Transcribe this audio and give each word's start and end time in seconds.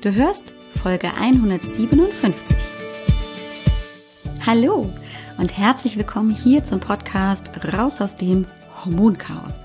Du 0.00 0.14
hörst 0.14 0.54
Folge 0.82 1.10
157. 1.14 2.56
Hallo 4.46 4.90
und 5.36 5.58
herzlich 5.58 5.98
willkommen 5.98 6.30
hier 6.30 6.64
zum 6.64 6.80
Podcast 6.80 7.50
Raus 7.74 8.00
aus 8.00 8.16
dem 8.16 8.46
Hormonchaos. 8.82 9.60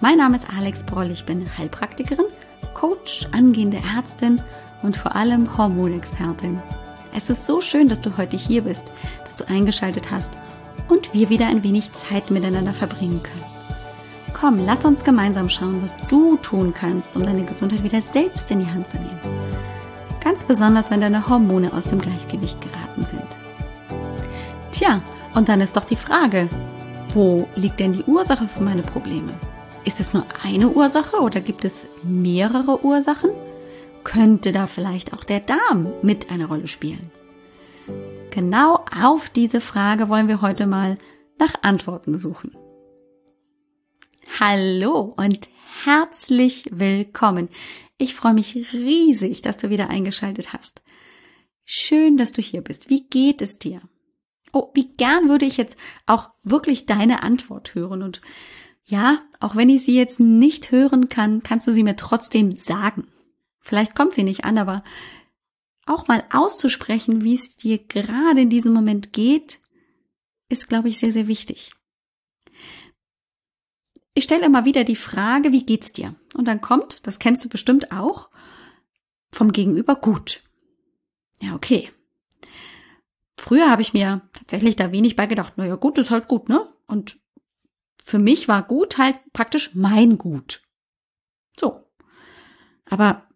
Mein 0.00 0.18
Name 0.18 0.36
ist 0.36 0.46
Alex 0.54 0.84
Broll, 0.84 1.10
ich 1.10 1.24
bin 1.24 1.48
Heilpraktikerin, 1.56 2.26
Coach, 2.74 3.26
angehende 3.32 3.78
Ärztin 3.96 4.42
und 4.82 4.98
vor 4.98 5.16
allem 5.16 5.56
Hormonexpertin. 5.56 6.60
Es 7.16 7.30
ist 7.30 7.46
so 7.46 7.62
schön, 7.62 7.88
dass 7.88 8.02
du 8.02 8.18
heute 8.18 8.36
hier 8.36 8.64
bist, 8.64 8.92
dass 9.24 9.36
du 9.36 9.48
eingeschaltet 9.48 10.10
hast 10.10 10.34
und 10.90 11.14
wir 11.14 11.30
wieder 11.30 11.46
ein 11.46 11.62
wenig 11.62 11.90
Zeit 11.94 12.30
miteinander 12.30 12.74
verbringen 12.74 13.22
können. 13.22 13.54
Komm, 14.34 14.58
lass 14.66 14.84
uns 14.84 15.04
gemeinsam 15.04 15.48
schauen, 15.48 15.80
was 15.80 15.96
du 16.08 16.36
tun 16.36 16.74
kannst, 16.74 17.16
um 17.16 17.22
deine 17.22 17.44
Gesundheit 17.44 17.82
wieder 17.82 18.02
selbst 18.02 18.50
in 18.50 18.58
die 18.58 18.70
Hand 18.70 18.86
zu 18.86 18.98
nehmen. 18.98 19.43
Ganz 20.34 20.46
besonders, 20.46 20.90
wenn 20.90 21.00
deine 21.00 21.28
Hormone 21.28 21.72
aus 21.72 21.84
dem 21.84 22.00
Gleichgewicht 22.00 22.60
geraten 22.60 23.04
sind. 23.04 23.22
Tja, 24.72 25.00
und 25.32 25.48
dann 25.48 25.60
ist 25.60 25.76
doch 25.76 25.84
die 25.84 25.94
Frage, 25.94 26.48
wo 27.12 27.46
liegt 27.54 27.78
denn 27.78 27.92
die 27.92 28.02
Ursache 28.02 28.48
für 28.48 28.64
meine 28.64 28.82
Probleme? 28.82 29.32
Ist 29.84 30.00
es 30.00 30.12
nur 30.12 30.26
eine 30.42 30.70
Ursache 30.70 31.20
oder 31.20 31.40
gibt 31.40 31.64
es 31.64 31.86
mehrere 32.02 32.84
Ursachen? 32.84 33.30
Könnte 34.02 34.50
da 34.50 34.66
vielleicht 34.66 35.12
auch 35.12 35.22
der 35.22 35.38
Darm 35.38 35.92
mit 36.02 36.32
eine 36.32 36.46
Rolle 36.46 36.66
spielen? 36.66 37.12
Genau 38.30 38.84
auf 39.00 39.28
diese 39.28 39.60
Frage 39.60 40.08
wollen 40.08 40.26
wir 40.26 40.40
heute 40.40 40.66
mal 40.66 40.98
nach 41.38 41.54
Antworten 41.62 42.18
suchen. 42.18 42.56
Hallo 44.40 45.14
und 45.16 45.48
herzlich 45.82 46.66
willkommen. 46.70 47.48
Ich 47.98 48.14
freue 48.14 48.34
mich 48.34 48.54
riesig, 48.72 49.42
dass 49.42 49.56
du 49.56 49.70
wieder 49.70 49.90
eingeschaltet 49.90 50.52
hast. 50.52 50.82
Schön, 51.64 52.16
dass 52.16 52.32
du 52.32 52.42
hier 52.42 52.60
bist. 52.60 52.88
Wie 52.88 53.06
geht 53.08 53.42
es 53.42 53.58
dir? 53.58 53.82
Oh, 54.52 54.70
wie 54.74 54.94
gern 54.96 55.28
würde 55.28 55.46
ich 55.46 55.56
jetzt 55.56 55.76
auch 56.06 56.30
wirklich 56.42 56.86
deine 56.86 57.22
Antwort 57.22 57.74
hören. 57.74 58.02
Und 58.02 58.20
ja, 58.84 59.22
auch 59.40 59.56
wenn 59.56 59.68
ich 59.68 59.84
sie 59.84 59.96
jetzt 59.96 60.20
nicht 60.20 60.70
hören 60.70 61.08
kann, 61.08 61.42
kannst 61.42 61.66
du 61.66 61.72
sie 61.72 61.82
mir 61.82 61.96
trotzdem 61.96 62.52
sagen. 62.52 63.08
Vielleicht 63.60 63.94
kommt 63.94 64.14
sie 64.14 64.24
nicht 64.24 64.44
an, 64.44 64.58
aber 64.58 64.84
auch 65.86 66.06
mal 66.06 66.22
auszusprechen, 66.32 67.22
wie 67.22 67.34
es 67.34 67.56
dir 67.56 67.78
gerade 67.78 68.42
in 68.42 68.50
diesem 68.50 68.72
Moment 68.74 69.12
geht, 69.12 69.60
ist, 70.48 70.68
glaube 70.68 70.88
ich, 70.88 70.98
sehr, 70.98 71.12
sehr 71.12 71.26
wichtig. 71.26 71.72
Ich 74.14 74.24
stelle 74.24 74.46
immer 74.46 74.64
wieder 74.64 74.84
die 74.84 74.96
Frage, 74.96 75.50
wie 75.50 75.66
geht's 75.66 75.92
dir? 75.92 76.14
Und 76.34 76.46
dann 76.46 76.60
kommt, 76.60 77.06
das 77.06 77.18
kennst 77.18 77.44
du 77.44 77.48
bestimmt 77.48 77.90
auch, 77.90 78.30
vom 79.32 79.50
Gegenüber 79.50 79.96
gut. 79.96 80.42
Ja, 81.40 81.54
okay. 81.54 81.90
Früher 83.36 83.68
habe 83.68 83.82
ich 83.82 83.92
mir 83.92 84.22
tatsächlich 84.32 84.76
da 84.76 84.92
wenig 84.92 85.16
beigedacht. 85.16 85.58
Naja, 85.58 85.74
gut 85.74 85.98
ist 85.98 86.12
halt 86.12 86.28
gut, 86.28 86.48
ne? 86.48 86.72
Und 86.86 87.18
für 88.02 88.20
mich 88.20 88.46
war 88.46 88.62
gut 88.62 88.98
halt 88.98 89.16
praktisch 89.32 89.74
mein 89.74 90.16
Gut. 90.18 90.62
So. 91.58 91.84
Aber 92.84 93.26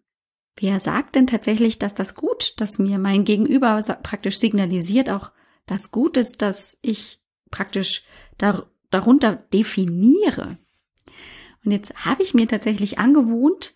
wer 0.55 0.79
sagt 0.79 1.15
denn 1.15 1.27
tatsächlich, 1.27 1.79
dass 1.79 1.93
das 1.93 2.15
Gut, 2.15 2.53
das 2.57 2.79
mir 2.79 2.99
mein 2.99 3.25
Gegenüber 3.25 3.81
praktisch 4.01 4.39
signalisiert, 4.39 5.09
auch 5.09 5.31
das 5.65 5.91
Gut 5.91 6.15
ist, 6.15 6.41
dass 6.41 6.77
ich 6.81 7.21
praktisch 7.51 8.05
dar 8.37 8.69
darunter 8.91 9.35
definiere? 9.35 10.57
Und 11.63 11.71
jetzt 11.71 12.05
habe 12.05 12.23
ich 12.23 12.33
mir 12.33 12.47
tatsächlich 12.47 12.99
angewohnt, 12.99 13.75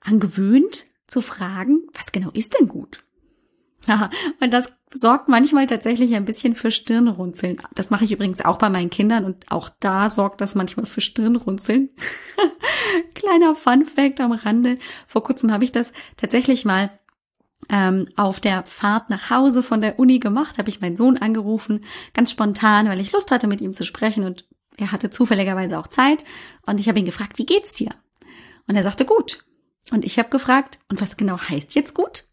angewöhnt 0.00 0.84
zu 1.06 1.20
fragen, 1.20 1.82
was 1.92 2.12
genau 2.12 2.30
ist 2.30 2.58
denn 2.58 2.68
gut? 2.68 3.04
Ja, 3.86 4.10
und 4.40 4.52
das 4.52 4.74
sorgt 4.92 5.28
manchmal 5.28 5.66
tatsächlich 5.66 6.14
ein 6.14 6.24
bisschen 6.24 6.54
für 6.54 6.70
Stirnrunzeln. 6.70 7.60
Das 7.74 7.90
mache 7.90 8.04
ich 8.04 8.12
übrigens 8.12 8.44
auch 8.44 8.58
bei 8.58 8.68
meinen 8.68 8.90
Kindern 8.90 9.24
und 9.24 9.50
auch 9.50 9.68
da 9.80 10.08
sorgt 10.08 10.40
das 10.40 10.54
manchmal 10.54 10.86
für 10.86 11.00
Stirnrunzeln. 11.00 11.90
Kleiner 13.14 13.54
Fun 13.54 13.84
fact 13.84 14.20
am 14.20 14.32
Rande. 14.32 14.78
Vor 15.06 15.22
kurzem 15.22 15.52
habe 15.52 15.64
ich 15.64 15.72
das 15.72 15.92
tatsächlich 16.16 16.64
mal 16.64 16.98
ähm, 17.68 18.06
auf 18.16 18.40
der 18.40 18.64
Fahrt 18.64 19.10
nach 19.10 19.30
Hause 19.30 19.62
von 19.62 19.80
der 19.80 19.98
Uni 19.98 20.18
gemacht, 20.18 20.58
habe 20.58 20.68
ich 20.68 20.80
meinen 20.80 20.96
Sohn 20.96 21.18
angerufen, 21.18 21.84
ganz 22.12 22.30
spontan, 22.30 22.88
weil 22.88 23.00
ich 23.00 23.12
Lust 23.12 23.30
hatte, 23.30 23.46
mit 23.46 23.60
ihm 23.60 23.72
zu 23.72 23.84
sprechen 23.84 24.24
und 24.24 24.46
er 24.76 24.92
hatte 24.92 25.10
zufälligerweise 25.10 25.78
auch 25.78 25.88
Zeit 25.88 26.24
und 26.66 26.80
ich 26.80 26.88
habe 26.88 26.98
ihn 26.98 27.04
gefragt, 27.04 27.38
wie 27.38 27.46
geht's 27.46 27.74
dir? 27.74 27.90
Und 28.66 28.76
er 28.76 28.82
sagte 28.82 29.04
gut. 29.04 29.44
Und 29.90 30.04
ich 30.04 30.18
habe 30.18 30.30
gefragt, 30.30 30.78
und 30.88 31.00
was 31.00 31.16
genau 31.16 31.38
heißt 31.38 31.74
jetzt 31.74 31.94
gut? 31.94 32.24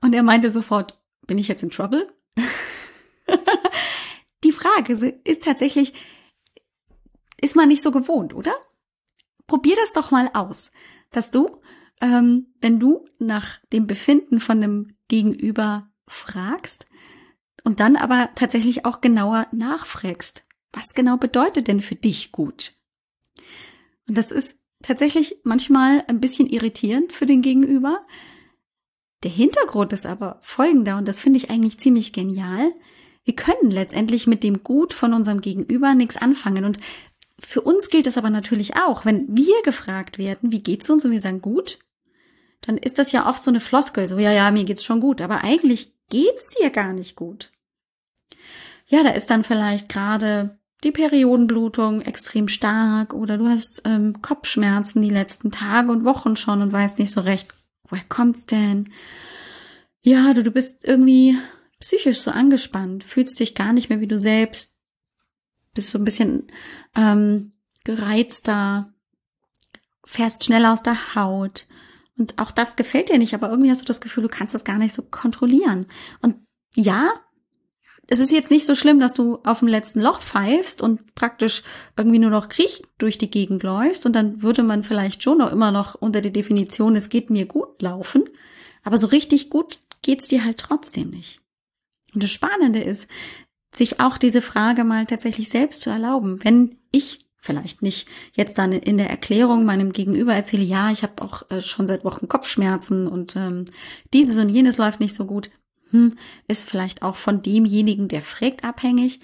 Und 0.00 0.14
er 0.14 0.22
meinte 0.22 0.50
sofort, 0.50 1.00
bin 1.26 1.38
ich 1.38 1.48
jetzt 1.48 1.62
in 1.62 1.70
Trouble? 1.70 2.12
Die 4.44 4.52
Frage 4.52 5.20
ist 5.24 5.42
tatsächlich, 5.42 5.94
ist 7.40 7.56
man 7.56 7.68
nicht 7.68 7.82
so 7.82 7.90
gewohnt, 7.90 8.34
oder? 8.34 8.54
Probier 9.46 9.76
das 9.76 9.92
doch 9.92 10.10
mal 10.10 10.30
aus, 10.34 10.72
dass 11.10 11.30
du, 11.30 11.60
ähm, 12.00 12.54
wenn 12.60 12.78
du 12.78 13.06
nach 13.18 13.58
dem 13.72 13.86
Befinden 13.86 14.40
von 14.40 14.58
einem 14.58 14.96
Gegenüber 15.08 15.90
fragst 16.06 16.88
und 17.64 17.80
dann 17.80 17.96
aber 17.96 18.30
tatsächlich 18.34 18.84
auch 18.84 19.00
genauer 19.00 19.46
nachfragst, 19.52 20.47
was 20.72 20.94
genau 20.94 21.16
bedeutet 21.16 21.68
denn 21.68 21.80
für 21.80 21.94
dich 21.94 22.32
gut? 22.32 22.74
Und 24.06 24.16
das 24.18 24.30
ist 24.30 24.60
tatsächlich 24.82 25.40
manchmal 25.44 26.04
ein 26.08 26.20
bisschen 26.20 26.46
irritierend 26.46 27.12
für 27.12 27.26
den 27.26 27.42
Gegenüber. 27.42 28.06
Der 29.22 29.30
Hintergrund 29.30 29.92
ist 29.92 30.06
aber 30.06 30.38
folgender, 30.42 30.96
und 30.96 31.08
das 31.08 31.20
finde 31.20 31.38
ich 31.38 31.50
eigentlich 31.50 31.78
ziemlich 31.78 32.12
genial. 32.12 32.72
Wir 33.24 33.34
können 33.34 33.70
letztendlich 33.70 34.26
mit 34.26 34.42
dem 34.42 34.62
Gut 34.62 34.94
von 34.94 35.12
unserem 35.12 35.40
Gegenüber 35.40 35.94
nichts 35.94 36.16
anfangen. 36.16 36.64
Und 36.64 36.78
für 37.38 37.60
uns 37.60 37.90
gilt 37.90 38.06
das 38.06 38.16
aber 38.16 38.30
natürlich 38.30 38.76
auch. 38.76 39.04
Wenn 39.04 39.36
wir 39.36 39.62
gefragt 39.62 40.18
werden, 40.18 40.52
wie 40.52 40.62
geht's 40.62 40.88
uns 40.88 41.04
und 41.04 41.10
wir 41.10 41.20
sagen 41.20 41.40
gut, 41.40 41.78
dann 42.60 42.78
ist 42.78 42.98
das 42.98 43.12
ja 43.12 43.28
oft 43.28 43.42
so 43.42 43.50
eine 43.50 43.60
Floskel, 43.60 44.08
so 44.08 44.18
ja, 44.18 44.32
ja, 44.32 44.50
mir 44.50 44.64
geht's 44.64 44.84
schon 44.84 45.00
gut, 45.00 45.20
aber 45.20 45.44
eigentlich 45.44 45.92
geht's 46.08 46.50
dir 46.50 46.70
gar 46.70 46.92
nicht 46.92 47.16
gut. 47.16 47.52
Ja, 48.86 49.02
da 49.02 49.10
ist 49.10 49.30
dann 49.30 49.44
vielleicht 49.44 49.88
gerade 49.88 50.57
die 50.84 50.92
Periodenblutung 50.92 52.02
extrem 52.02 52.48
stark 52.48 53.12
oder 53.12 53.36
du 53.36 53.48
hast 53.48 53.82
ähm, 53.84 54.22
Kopfschmerzen 54.22 55.02
die 55.02 55.10
letzten 55.10 55.50
Tage 55.50 55.90
und 55.90 56.04
Wochen 56.04 56.36
schon 56.36 56.62
und 56.62 56.72
weißt 56.72 56.98
nicht 56.98 57.10
so 57.10 57.20
recht, 57.20 57.52
woher 57.88 58.04
kommt's 58.08 58.46
denn? 58.46 58.92
Ja, 60.02 60.32
du, 60.34 60.42
du 60.42 60.50
bist 60.50 60.84
irgendwie 60.84 61.36
psychisch 61.80 62.20
so 62.20 62.30
angespannt, 62.30 63.04
fühlst 63.04 63.40
dich 63.40 63.54
gar 63.54 63.72
nicht 63.72 63.88
mehr 63.88 64.00
wie 64.00 64.06
du 64.06 64.18
selbst, 64.18 64.76
bist 65.74 65.90
so 65.90 65.98
ein 65.98 66.04
bisschen 66.04 66.46
ähm, 66.94 67.52
gereizter, 67.84 68.92
fährst 70.04 70.44
schnell 70.44 70.64
aus 70.66 70.82
der 70.82 71.14
Haut. 71.14 71.66
Und 72.16 72.38
auch 72.38 72.50
das 72.50 72.76
gefällt 72.76 73.10
dir 73.10 73.18
nicht, 73.18 73.34
aber 73.34 73.50
irgendwie 73.50 73.70
hast 73.70 73.80
du 73.80 73.86
das 73.86 74.00
Gefühl, 74.00 74.24
du 74.24 74.28
kannst 74.28 74.54
das 74.54 74.64
gar 74.64 74.78
nicht 74.78 74.92
so 74.92 75.02
kontrollieren. 75.02 75.86
Und 76.20 76.36
ja, 76.74 77.12
es 78.10 78.20
ist 78.20 78.32
jetzt 78.32 78.50
nicht 78.50 78.64
so 78.64 78.74
schlimm, 78.74 79.00
dass 79.00 79.12
du 79.12 79.38
auf 79.44 79.58
dem 79.58 79.68
letzten 79.68 80.00
Loch 80.00 80.22
pfeifst 80.22 80.82
und 80.82 81.14
praktisch 81.14 81.62
irgendwie 81.96 82.18
nur 82.18 82.30
noch 82.30 82.48
Kriech 82.48 82.82
durch 82.96 83.18
die 83.18 83.30
Gegend 83.30 83.62
läufst 83.62 84.06
und 84.06 84.14
dann 84.14 84.42
würde 84.42 84.62
man 84.62 84.82
vielleicht 84.82 85.22
schon 85.22 85.38
noch 85.38 85.52
immer 85.52 85.70
noch 85.70 85.94
unter 85.94 86.22
die 86.22 86.32
Definition, 86.32 86.96
es 86.96 87.10
geht 87.10 87.28
mir 87.28 87.44
gut 87.44 87.80
laufen, 87.82 88.24
aber 88.82 88.96
so 88.96 89.08
richtig 89.08 89.50
gut 89.50 89.80
geht's 90.00 90.26
dir 90.26 90.44
halt 90.44 90.58
trotzdem 90.58 91.10
nicht. 91.10 91.40
Und 92.14 92.22
das 92.22 92.30
Spannende 92.30 92.80
ist, 92.80 93.08
sich 93.74 94.00
auch 94.00 94.16
diese 94.16 94.40
Frage 94.40 94.84
mal 94.84 95.04
tatsächlich 95.04 95.50
selbst 95.50 95.82
zu 95.82 95.90
erlauben, 95.90 96.42
wenn 96.42 96.78
ich 96.90 97.26
vielleicht 97.36 97.82
nicht 97.82 98.08
jetzt 98.32 98.56
dann 98.56 98.72
in 98.72 98.96
der 98.96 99.10
Erklärung 99.10 99.66
meinem 99.66 99.92
Gegenüber 99.92 100.34
erzähle, 100.34 100.64
ja, 100.64 100.90
ich 100.90 101.02
habe 101.02 101.22
auch 101.22 101.48
äh, 101.50 101.60
schon 101.60 101.86
seit 101.86 102.04
Wochen 102.04 102.26
Kopfschmerzen 102.26 103.06
und 103.06 103.36
ähm, 103.36 103.66
dieses 104.14 104.38
und 104.38 104.48
jenes 104.48 104.78
läuft 104.78 105.00
nicht 105.00 105.14
so 105.14 105.26
gut 105.26 105.50
hm, 105.90 106.16
ist 106.46 106.68
vielleicht 106.68 107.02
auch 107.02 107.16
von 107.16 107.42
demjenigen, 107.42 108.08
der 108.08 108.22
fragt, 108.22 108.64
abhängig, 108.64 109.20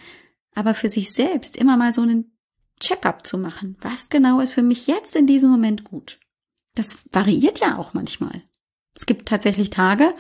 aber 0.55 0.75
für 0.75 0.89
sich 0.89 1.13
selbst 1.13 1.57
immer 1.57 1.77
mal 1.77 1.93
so 1.93 2.03
einen 2.03 2.37
Check-up 2.81 3.27
zu 3.27 3.39
machen. 3.39 3.77
Was 3.81 4.09
genau 4.09 4.41
ist 4.41 4.53
für 4.53 4.63
mich 4.63 4.87
jetzt 4.87 5.17
in 5.17 5.27
diesem 5.27 5.51
Moment 5.51 5.85
gut? 5.85 6.19
Das 6.75 6.99
variiert 7.13 7.61
ja 7.61 7.79
auch 7.79 7.95
manchmal. 7.95 8.43
Es 8.95 9.07
gibt 9.07 9.29
tatsächlich 9.29 9.71
Tage, 9.71 10.15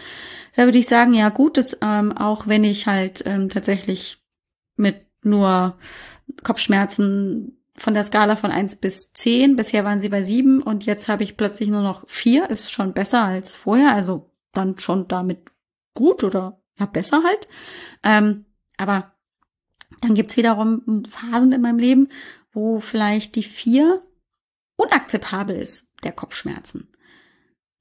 da 0.56 0.64
würde 0.64 0.78
ich 0.78 0.88
sagen, 0.88 1.14
ja 1.14 1.28
gut, 1.28 1.56
dass 1.56 1.78
ähm, 1.80 2.16
auch 2.16 2.46
wenn 2.46 2.64
ich 2.64 2.86
halt 2.86 3.22
ähm, 3.24 3.48
tatsächlich 3.48 4.18
mit 4.76 5.06
nur 5.22 5.78
Kopfschmerzen 6.42 7.60
von 7.76 7.94
der 7.94 8.04
Skala 8.04 8.36
von 8.36 8.50
eins 8.50 8.76
bis 8.76 9.12
zehn, 9.12 9.56
bisher 9.56 9.84
waren 9.84 10.00
sie 10.00 10.08
bei 10.08 10.22
sieben 10.22 10.62
und 10.62 10.86
jetzt 10.86 11.08
habe 11.08 11.22
ich 11.22 11.36
plötzlich 11.36 11.68
nur 11.68 11.82
noch 11.82 12.08
vier, 12.08 12.50
ist 12.50 12.70
schon 12.70 12.92
besser 12.92 13.24
als 13.24 13.52
vorher, 13.54 13.94
also 13.94 14.30
dann 14.52 14.78
schon 14.78 15.08
damit 15.08 15.50
gut 15.94 16.24
oder 16.24 16.60
ja 16.78 16.86
besser 16.86 17.22
halt. 17.22 17.48
Ähm, 18.02 18.46
aber 18.76 19.14
dann 20.00 20.14
gibt's 20.14 20.36
wiederum 20.36 21.04
Phasen 21.08 21.52
in 21.52 21.60
meinem 21.60 21.78
Leben, 21.78 22.08
wo 22.52 22.80
vielleicht 22.80 23.36
die 23.36 23.42
vier 23.42 24.02
unakzeptabel 24.76 25.56
ist, 25.56 25.92
der 26.02 26.12
Kopfschmerzen. 26.12 26.88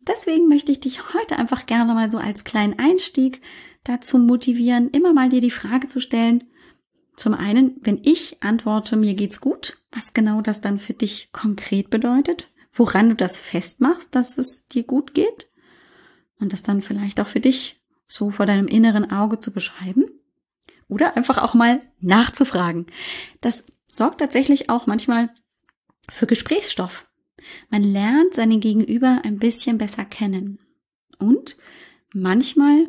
deswegen 0.01 0.47
möchte 0.47 0.71
ich 0.71 0.81
dich 0.81 1.13
heute 1.13 1.37
einfach 1.37 1.65
gerne 1.65 1.93
mal 1.93 2.11
so 2.11 2.17
als 2.17 2.43
kleinen 2.43 2.77
Einstieg 2.77 3.41
dazu 3.83 4.17
motivieren, 4.17 4.89
immer 4.89 5.13
mal 5.13 5.29
dir 5.29 5.41
die 5.41 5.49
Frage 5.49 5.87
zu 5.87 6.01
stellen, 6.01 6.43
zum 7.15 7.33
einen, 7.33 7.77
wenn 7.81 8.01
ich 8.03 8.41
antworte, 8.41 8.95
mir 8.95 9.13
geht's 9.13 9.39
gut, 9.39 9.77
was 9.91 10.13
genau 10.13 10.41
das 10.41 10.61
dann 10.61 10.79
für 10.79 10.93
dich 10.93 11.31
konkret 11.31 11.89
bedeutet, 11.89 12.49
woran 12.71 13.09
du 13.09 13.15
das 13.15 13.39
festmachst, 13.39 14.15
dass 14.15 14.37
es 14.37 14.67
dir 14.67 14.83
gut 14.83 15.13
geht 15.13 15.49
und 16.39 16.53
das 16.53 16.63
dann 16.63 16.81
vielleicht 16.81 17.19
auch 17.19 17.27
für 17.27 17.39
dich 17.39 17.82
so 18.07 18.29
vor 18.29 18.45
deinem 18.45 18.67
inneren 18.67 19.11
Auge 19.11 19.39
zu 19.39 19.51
beschreiben 19.51 20.05
oder 20.87 21.15
einfach 21.17 21.37
auch 21.37 21.53
mal 21.53 21.81
nachzufragen. 21.99 22.87
Das 23.41 23.65
sorgt 23.89 24.19
tatsächlich 24.19 24.69
auch 24.69 24.87
manchmal 24.87 25.29
für 26.09 26.27
Gesprächsstoff. 26.27 27.07
Man 27.69 27.83
lernt 27.83 28.33
seinen 28.33 28.59
Gegenüber 28.59 29.21
ein 29.23 29.39
bisschen 29.39 29.77
besser 29.77 30.05
kennen. 30.05 30.59
Und 31.19 31.57
manchmal 32.13 32.87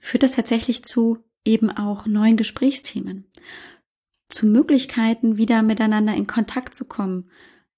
führt 0.00 0.22
das 0.22 0.32
tatsächlich 0.32 0.84
zu 0.84 1.18
eben 1.44 1.70
auch 1.70 2.06
neuen 2.06 2.36
Gesprächsthemen, 2.36 3.30
zu 4.28 4.46
Möglichkeiten, 4.46 5.38
wieder 5.38 5.62
miteinander 5.62 6.14
in 6.14 6.26
Kontakt 6.26 6.74
zu 6.74 6.84
kommen, 6.84 7.30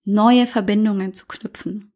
neue 0.05 0.47
Verbindungen 0.47 1.15
zu 1.15 1.27
knüpfen. 1.27 1.90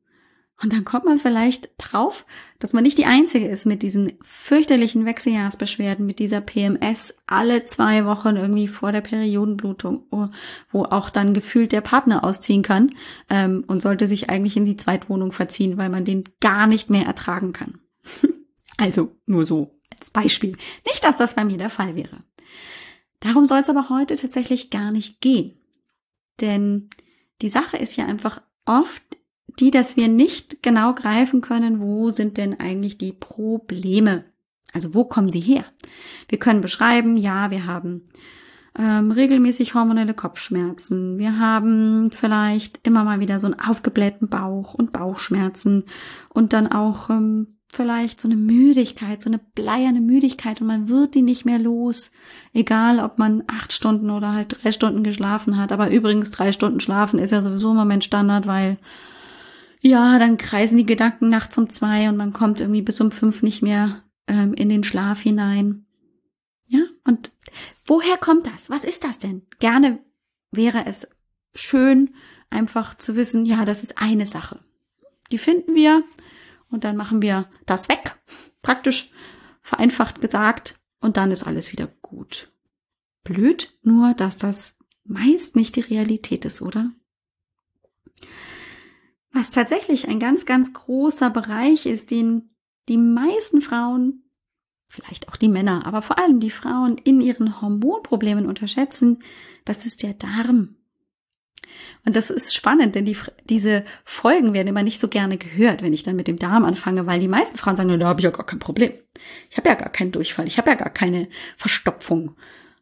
Und 0.64 0.72
dann 0.72 0.86
kommt 0.86 1.04
man 1.04 1.18
vielleicht 1.18 1.68
drauf, 1.76 2.24
dass 2.58 2.72
man 2.72 2.84
nicht 2.84 2.96
die 2.96 3.04
Einzige 3.04 3.46
ist 3.46 3.66
mit 3.66 3.82
diesen 3.82 4.14
fürchterlichen 4.22 5.04
Wechseljahrsbeschwerden, 5.04 6.06
mit 6.06 6.18
dieser 6.18 6.40
PMS 6.40 7.18
alle 7.26 7.66
zwei 7.66 8.06
Wochen 8.06 8.36
irgendwie 8.36 8.66
vor 8.66 8.90
der 8.90 9.02
Periodenblutung, 9.02 10.06
wo 10.70 10.84
auch 10.84 11.10
dann 11.10 11.34
gefühlt 11.34 11.72
der 11.72 11.82
Partner 11.82 12.24
ausziehen 12.24 12.62
kann 12.62 12.94
ähm, 13.28 13.64
und 13.66 13.82
sollte 13.82 14.08
sich 14.08 14.30
eigentlich 14.30 14.56
in 14.56 14.64
die 14.64 14.78
Zweitwohnung 14.78 15.32
verziehen, 15.32 15.76
weil 15.76 15.90
man 15.90 16.06
den 16.06 16.24
gar 16.40 16.66
nicht 16.66 16.88
mehr 16.88 17.04
ertragen 17.04 17.52
kann. 17.52 17.80
also 18.78 19.14
nur 19.26 19.44
so 19.44 19.78
als 19.94 20.12
Beispiel. 20.12 20.56
Nicht, 20.86 21.04
dass 21.04 21.18
das 21.18 21.34
bei 21.34 21.44
mir 21.44 21.58
der 21.58 21.68
Fall 21.68 21.94
wäre. 21.94 22.16
Darum 23.20 23.44
soll 23.44 23.58
es 23.58 23.68
aber 23.68 23.90
heute 23.90 24.16
tatsächlich 24.16 24.70
gar 24.70 24.92
nicht 24.92 25.20
gehen. 25.20 25.58
Denn 26.40 26.88
die 27.42 27.50
Sache 27.50 27.76
ist 27.76 27.96
ja 27.96 28.06
einfach 28.06 28.40
oft 28.64 29.02
die, 29.60 29.70
dass 29.70 29.96
wir 29.96 30.08
nicht 30.08 30.62
genau 30.62 30.94
greifen 30.94 31.40
können, 31.40 31.80
wo 31.80 32.10
sind 32.10 32.36
denn 32.36 32.58
eigentlich 32.58 32.98
die 32.98 33.12
Probleme. 33.12 34.24
Also 34.72 34.94
wo 34.94 35.04
kommen 35.04 35.30
sie 35.30 35.40
her? 35.40 35.64
Wir 36.28 36.38
können 36.38 36.60
beschreiben, 36.60 37.16
ja, 37.16 37.50
wir 37.50 37.66
haben 37.66 38.02
ähm, 38.76 39.12
regelmäßig 39.12 39.74
hormonelle 39.74 40.14
Kopfschmerzen. 40.14 41.18
Wir 41.18 41.38
haben 41.38 42.10
vielleicht 42.10 42.86
immer 42.86 43.04
mal 43.04 43.20
wieder 43.20 43.38
so 43.38 43.46
einen 43.46 43.60
aufgeblähten 43.60 44.28
Bauch 44.28 44.74
und 44.74 44.92
Bauchschmerzen 44.92 45.84
und 46.28 46.52
dann 46.52 46.66
auch 46.72 47.08
ähm, 47.08 47.58
vielleicht 47.74 48.20
so 48.20 48.28
eine 48.28 48.36
Müdigkeit, 48.36 49.22
so 49.22 49.30
eine 49.30 49.38
bleierne 49.38 50.00
Müdigkeit 50.00 50.60
und 50.60 50.66
man 50.66 50.88
wird 50.88 51.14
die 51.14 51.22
nicht 51.22 51.44
mehr 51.44 51.58
los. 51.58 52.10
Egal, 52.52 53.00
ob 53.00 53.18
man 53.18 53.44
acht 53.46 53.72
Stunden 53.72 54.10
oder 54.10 54.32
halt 54.32 54.62
drei 54.62 54.72
Stunden 54.72 55.04
geschlafen 55.04 55.56
hat. 55.56 55.72
Aber 55.72 55.90
übrigens 55.90 56.30
drei 56.30 56.52
Stunden 56.52 56.80
schlafen 56.80 57.18
ist 57.18 57.30
ja 57.30 57.40
sowieso 57.40 57.72
immer 57.72 57.84
mein 57.84 58.02
Standard, 58.02 58.46
weil 58.46 58.78
ja, 59.84 60.18
dann 60.18 60.38
kreisen 60.38 60.78
die 60.78 60.86
Gedanken 60.86 61.28
nachts 61.28 61.58
um 61.58 61.68
zwei 61.68 62.08
und 62.08 62.16
man 62.16 62.32
kommt 62.32 62.60
irgendwie 62.60 62.80
bis 62.80 63.02
um 63.02 63.10
fünf 63.10 63.42
nicht 63.42 63.60
mehr 63.60 64.02
ähm, 64.26 64.54
in 64.54 64.70
den 64.70 64.82
Schlaf 64.82 65.20
hinein. 65.20 65.84
Ja, 66.68 66.80
und 67.04 67.30
woher 67.86 68.16
kommt 68.16 68.46
das? 68.46 68.70
Was 68.70 68.84
ist 68.84 69.04
das 69.04 69.18
denn? 69.18 69.42
Gerne 69.58 69.98
wäre 70.50 70.86
es 70.86 71.10
schön, 71.54 72.14
einfach 72.48 72.94
zu 72.94 73.14
wissen, 73.14 73.44
ja, 73.44 73.66
das 73.66 73.82
ist 73.82 73.98
eine 73.98 74.26
Sache. 74.26 74.64
Die 75.30 75.38
finden 75.38 75.74
wir 75.74 76.02
und 76.70 76.84
dann 76.84 76.96
machen 76.96 77.20
wir 77.20 77.50
das 77.66 77.90
weg, 77.90 78.18
praktisch 78.62 79.10
vereinfacht 79.60 80.22
gesagt, 80.22 80.80
und 81.00 81.18
dann 81.18 81.30
ist 81.30 81.46
alles 81.46 81.72
wieder 81.72 81.88
gut. 82.00 82.50
Blöd 83.22 83.78
nur, 83.82 84.14
dass 84.14 84.38
das 84.38 84.78
meist 85.04 85.56
nicht 85.56 85.76
die 85.76 85.80
Realität 85.80 86.46
ist, 86.46 86.62
oder? 86.62 86.90
Was 89.34 89.50
tatsächlich 89.50 90.08
ein 90.08 90.20
ganz, 90.20 90.46
ganz 90.46 90.72
großer 90.72 91.28
Bereich 91.28 91.86
ist, 91.86 92.12
den 92.12 92.50
die 92.88 92.96
meisten 92.96 93.60
Frauen, 93.60 94.22
vielleicht 94.86 95.28
auch 95.28 95.36
die 95.36 95.48
Männer, 95.48 95.86
aber 95.86 96.02
vor 96.02 96.20
allem 96.20 96.38
die 96.38 96.50
Frauen 96.50 96.98
in 96.98 97.20
ihren 97.20 97.60
Hormonproblemen 97.60 98.46
unterschätzen, 98.46 99.24
das 99.64 99.86
ist 99.86 100.04
der 100.04 100.14
Darm. 100.14 100.76
Und 102.04 102.14
das 102.14 102.30
ist 102.30 102.54
spannend, 102.54 102.94
denn 102.94 103.06
die, 103.06 103.16
diese 103.48 103.84
Folgen 104.04 104.54
werden 104.54 104.68
immer 104.68 104.84
nicht 104.84 105.00
so 105.00 105.08
gerne 105.08 105.36
gehört, 105.36 105.82
wenn 105.82 105.92
ich 105.92 106.04
dann 106.04 106.14
mit 106.14 106.28
dem 106.28 106.38
Darm 106.38 106.64
anfange, 106.64 107.06
weil 107.06 107.18
die 107.18 107.26
meisten 107.26 107.58
Frauen 107.58 107.74
sagen, 107.74 107.98
da 107.98 108.06
habe 108.06 108.20
ich 108.20 108.24
ja 108.24 108.30
gar 108.30 108.46
kein 108.46 108.60
Problem. 108.60 108.92
Ich 109.50 109.56
habe 109.56 109.68
ja 109.68 109.74
gar 109.74 109.90
keinen 109.90 110.12
Durchfall, 110.12 110.46
ich 110.46 110.58
habe 110.58 110.70
ja 110.70 110.76
gar 110.76 110.90
keine 110.90 111.28
Verstopfung. 111.56 112.36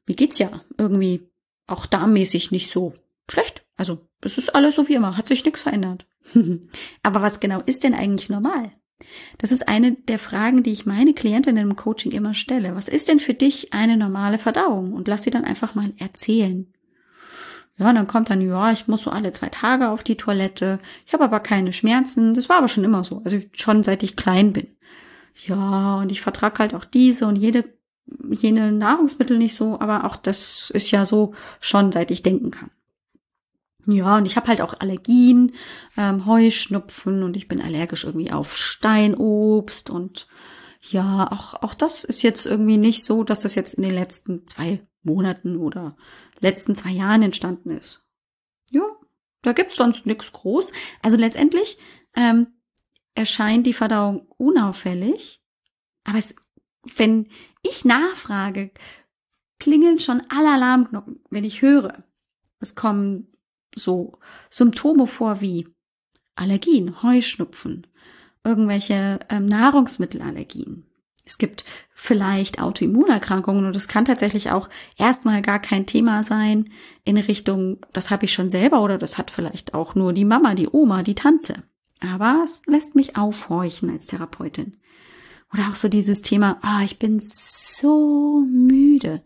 Mir 0.07 0.17
geht's 0.17 0.39
ja 0.39 0.51
irgendwie 0.77 1.31
auch 1.67 1.87
darmmäßig 1.87 2.51
nicht 2.51 2.71
so 2.71 2.93
schlecht. 3.31 3.65
Also, 3.77 4.07
es 4.21 4.39
ist 4.39 4.55
alles 4.55 4.77
so 4.77 4.89
wie 4.89 4.95
immer, 4.95 5.17
hat 5.17 5.29
sich 5.29 5.45
nichts 5.45 5.63
verändert. 5.63 6.07
Aber 7.03 7.23
was 7.23 7.41
genau 7.41 7.61
ist 7.61 7.85
denn 7.85 7.95
eigentlich 7.95 8.29
normal? 8.29 8.71
Das 9.39 9.53
ist 9.53 9.69
eine 9.69 9.93
der 9.93 10.19
Fragen, 10.19 10.63
die 10.63 10.71
ich 10.71 10.87
meine 10.87 11.15
Klientinnen 11.15 11.71
im 11.71 11.77
Coaching 11.77 12.13
immer 12.13 12.35
stelle. 12.35 12.75
Was 12.77 12.89
ist 12.89 13.09
denn 13.09 13.21
für 13.21 13.35
dich 13.35 13.73
eine 13.73 13.97
normale 13.97 14.39
Verdauung? 14.39 14.93
Und 14.93 15.09
lass 15.09 15.25
sie 15.25 15.31
dann 15.31 15.45
einfach 15.45 15.75
mal 15.75 15.93
erzählen. 15.99 16.73
Ja, 17.79 17.93
dann 17.93 18.07
kommt 18.07 18.31
dann, 18.31 18.41
ja, 18.41 18.71
ich 18.71 18.87
muss 18.87 19.03
so 19.03 19.11
alle 19.11 19.33
zwei 19.33 19.49
Tage 19.49 19.89
auf 19.89 20.05
die 20.05 20.17
Toilette. 20.17 20.79
Ich 21.07 21.15
habe 21.15 21.25
aber 21.25 21.41
keine 21.41 21.73
Schmerzen. 21.73 22.35
Das 22.35 22.49
war 22.49 22.59
aber 22.59 22.69
schon 22.69 22.85
immer 22.85 23.03
so. 23.03 23.23
Also 23.25 23.41
schon 23.53 23.83
seit 23.83 24.03
ich 24.03 24.15
klein 24.17 24.53
bin. 24.53 24.69
Ja, 25.47 25.97
und 25.97 26.13
ich 26.13 26.21
vertrag 26.21 26.59
halt 26.59 26.75
auch 26.75 26.85
diese 26.85 27.27
und 27.27 27.37
jede, 27.37 27.65
jene 28.31 28.71
Nahrungsmittel 28.71 29.39
nicht 29.39 29.55
so, 29.57 29.81
aber 29.81 30.05
auch 30.05 30.17
das 30.17 30.71
ist 30.71 30.91
ja 30.91 31.05
so 31.05 31.35
schon 31.61 31.91
seit 31.91 32.11
ich 32.11 32.23
denken 32.23 32.51
kann. 32.51 32.71
Ja, 33.87 34.17
und 34.17 34.27
ich 34.27 34.37
habe 34.37 34.47
halt 34.47 34.61
auch 34.61 34.75
Allergien, 34.79 35.53
ähm, 35.97 36.27
Heuschnupfen 36.27 37.23
und 37.23 37.37
ich 37.37 37.49
bin 37.49 37.61
allergisch 37.61 38.05
irgendwie 38.05 38.31
auf 38.31 38.57
Steinobst 38.57 39.91
und 39.91 40.29
ja, 40.91 41.31
auch, 41.31 41.55
auch 41.63 41.75
das 41.75 42.05
ist 42.05 42.23
jetzt 42.23 42.47
irgendwie 42.47 42.77
nicht 42.77 43.05
so, 43.05 43.23
dass 43.25 43.41
das 43.41 43.55
jetzt 43.55 43.75
in 43.75 43.83
den 43.83 43.95
letzten 43.95 44.47
zwei 44.47 44.81
Monaten 45.03 45.57
oder 45.57 45.97
letzten 46.41 46.75
zwei 46.75 46.91
Jahren 46.91 47.23
entstanden 47.23 47.71
ist. 47.71 48.05
Ja, 48.71 48.83
da 49.43 49.53
gibt's 49.53 49.77
sonst 49.77 50.07
nix 50.07 50.33
groß. 50.33 50.73
Also 51.03 51.17
letztendlich 51.17 51.79
ähm, 52.15 52.49
erscheint 53.15 53.67
die 53.67 53.75
Verdauung 53.75 54.27
unauffällig, 54.39 55.43
aber 56.05 56.19
es, 56.19 56.35
wenn 56.97 57.29
ich 57.63 57.85
nachfrage, 57.85 58.73
klingeln 59.61 60.01
schon 60.01 60.23
alle 60.29 60.53
Alarmglocken, 60.53 61.21
wenn 61.31 61.45
ich 61.45 61.63
höre. 61.63 62.05
Es 62.59 62.75
kommen 62.75 63.32
so 63.75 64.19
Symptome 64.51 65.07
vor 65.07 65.41
wie 65.41 65.69
Allergien, 66.35 67.03
Heuschnupfen, 67.03 67.87
irgendwelche 68.45 69.21
ähm, 69.29 69.47
Nahrungsmittelallergien. 69.47 70.87
Es 71.25 71.39
gibt 71.39 71.65
vielleicht 71.95 72.61
Autoimmunerkrankungen 72.61 73.65
und 73.65 73.77
es 73.77 73.87
kann 73.87 74.05
tatsächlich 74.05 74.51
auch 74.51 74.69
erstmal 74.97 75.41
gar 75.41 75.61
kein 75.61 75.87
Thema 75.87 76.25
sein 76.25 76.71
in 77.05 77.17
Richtung, 77.17 77.79
das 77.93 78.11
habe 78.11 78.25
ich 78.25 78.33
schon 78.33 78.51
selber 78.51 78.83
oder 78.83 78.99
das 78.99 79.19
hat 79.19 79.31
vielleicht 79.31 79.75
auch 79.75 79.95
nur 79.95 80.13
die 80.13 80.25
Mama, 80.25 80.55
die 80.55 80.69
Oma, 80.69 81.03
die 81.03 81.15
Tante. 81.15 81.63
Aber 82.01 82.43
es 82.45 82.63
lässt 82.67 82.97
mich 82.97 83.17
aufhorchen 83.17 83.91
als 83.91 84.09
Therapeutin. 84.09 84.79
Oder 85.53 85.69
auch 85.69 85.77
so 85.77 85.89
dieses 85.89 86.23
Thema, 86.23 86.59
ah, 86.63 86.83
ich 86.83 86.99
bin 86.99 87.21
so 87.21 88.41
müde. 88.41 89.23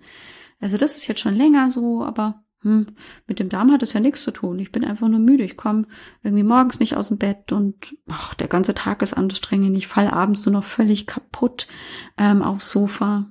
Also 0.60 0.76
das 0.76 0.96
ist 0.96 1.06
jetzt 1.06 1.20
schon 1.20 1.34
länger 1.34 1.70
so, 1.70 2.04
aber 2.04 2.44
hm, 2.62 2.86
mit 3.26 3.38
dem 3.38 3.48
Darm 3.48 3.70
hat 3.70 3.82
es 3.82 3.92
ja 3.92 4.00
nichts 4.00 4.22
zu 4.22 4.30
tun. 4.30 4.58
Ich 4.58 4.72
bin 4.72 4.84
einfach 4.84 5.08
nur 5.08 5.20
müde. 5.20 5.44
Ich 5.44 5.56
komme 5.56 5.86
irgendwie 6.22 6.42
morgens 6.42 6.80
nicht 6.80 6.96
aus 6.96 7.08
dem 7.08 7.18
Bett 7.18 7.52
und 7.52 7.96
ach, 8.08 8.34
der 8.34 8.48
ganze 8.48 8.74
Tag 8.74 9.02
ist 9.02 9.14
anstrengend. 9.14 9.76
Ich 9.76 9.86
falle 9.86 10.12
abends 10.12 10.44
nur 10.46 10.54
noch 10.54 10.64
völlig 10.64 11.06
kaputt 11.06 11.68
ähm, 12.16 12.42
aufs 12.42 12.70
Sofa. 12.70 13.30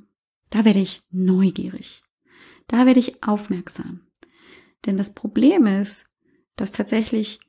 Da 0.50 0.64
werde 0.64 0.80
ich 0.80 1.02
neugierig. 1.12 2.04
Da 2.68 2.86
werde 2.86 3.00
ich 3.00 3.24
aufmerksam. 3.24 4.02
Denn 4.86 4.98
das 4.98 5.14
Problem 5.14 5.66
ist, 5.66 6.06
dass 6.56 6.72
tatsächlich 6.72 7.40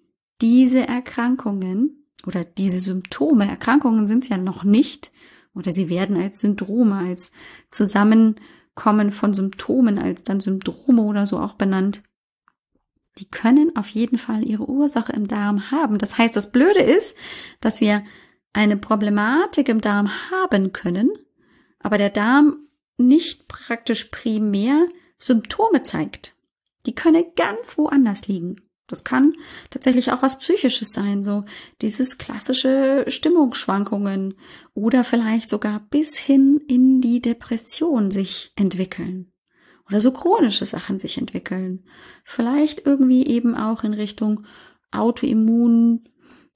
diese 0.40 0.86
Erkrankungen 0.86 2.06
oder 2.26 2.44
diese 2.44 2.80
Symptome, 2.80 3.48
Erkrankungen 3.48 4.06
sind 4.06 4.24
es 4.24 4.28
ja 4.28 4.36
noch 4.36 4.64
nicht, 4.64 5.12
oder 5.54 5.72
sie 5.72 5.88
werden 5.88 6.16
als 6.16 6.40
Syndrome, 6.40 6.96
als 6.96 7.32
zusammen 7.70 8.36
kommen 8.76 9.10
von 9.10 9.34
Symptomen 9.34 9.98
als 9.98 10.22
dann 10.22 10.38
Syndrome 10.38 11.02
oder 11.02 11.26
so 11.26 11.40
auch 11.40 11.54
benannt, 11.54 12.02
die 13.18 13.28
können 13.28 13.74
auf 13.74 13.88
jeden 13.88 14.18
Fall 14.18 14.46
ihre 14.46 14.68
Ursache 14.68 15.12
im 15.12 15.26
Darm 15.26 15.70
haben. 15.72 15.98
Das 15.98 16.18
heißt, 16.18 16.36
das 16.36 16.52
Blöde 16.52 16.82
ist, 16.82 17.16
dass 17.60 17.80
wir 17.80 18.04
eine 18.52 18.76
Problematik 18.76 19.68
im 19.68 19.80
Darm 19.80 20.10
haben 20.30 20.72
können, 20.72 21.10
aber 21.80 21.98
der 21.98 22.10
Darm 22.10 22.68
nicht 22.98 23.48
praktisch 23.48 24.04
primär 24.04 24.86
Symptome 25.18 25.82
zeigt. 25.82 26.34
Die 26.84 26.94
können 26.94 27.24
ganz 27.34 27.76
woanders 27.78 28.28
liegen. 28.28 28.60
Das 28.86 29.02
kann 29.04 29.34
tatsächlich 29.70 30.12
auch 30.12 30.22
was 30.22 30.38
Psychisches 30.38 30.92
sein, 30.92 31.24
so 31.24 31.44
dieses 31.82 32.18
klassische 32.18 33.04
Stimmungsschwankungen 33.08 34.34
oder 34.74 35.02
vielleicht 35.02 35.50
sogar 35.50 35.80
bis 35.90 36.16
hin 36.16 36.60
in 36.68 37.00
die 37.00 37.20
Depression 37.20 38.10
sich 38.10 38.52
entwickeln 38.56 39.32
oder 39.88 40.00
so 40.00 40.12
chronische 40.12 40.66
Sachen 40.66 40.98
sich 40.98 41.18
entwickeln. 41.18 41.84
Vielleicht 42.24 42.86
irgendwie 42.86 43.26
eben 43.26 43.54
auch 43.54 43.84
in 43.84 43.94
Richtung 43.94 44.46
Autoimmun, 44.90 46.08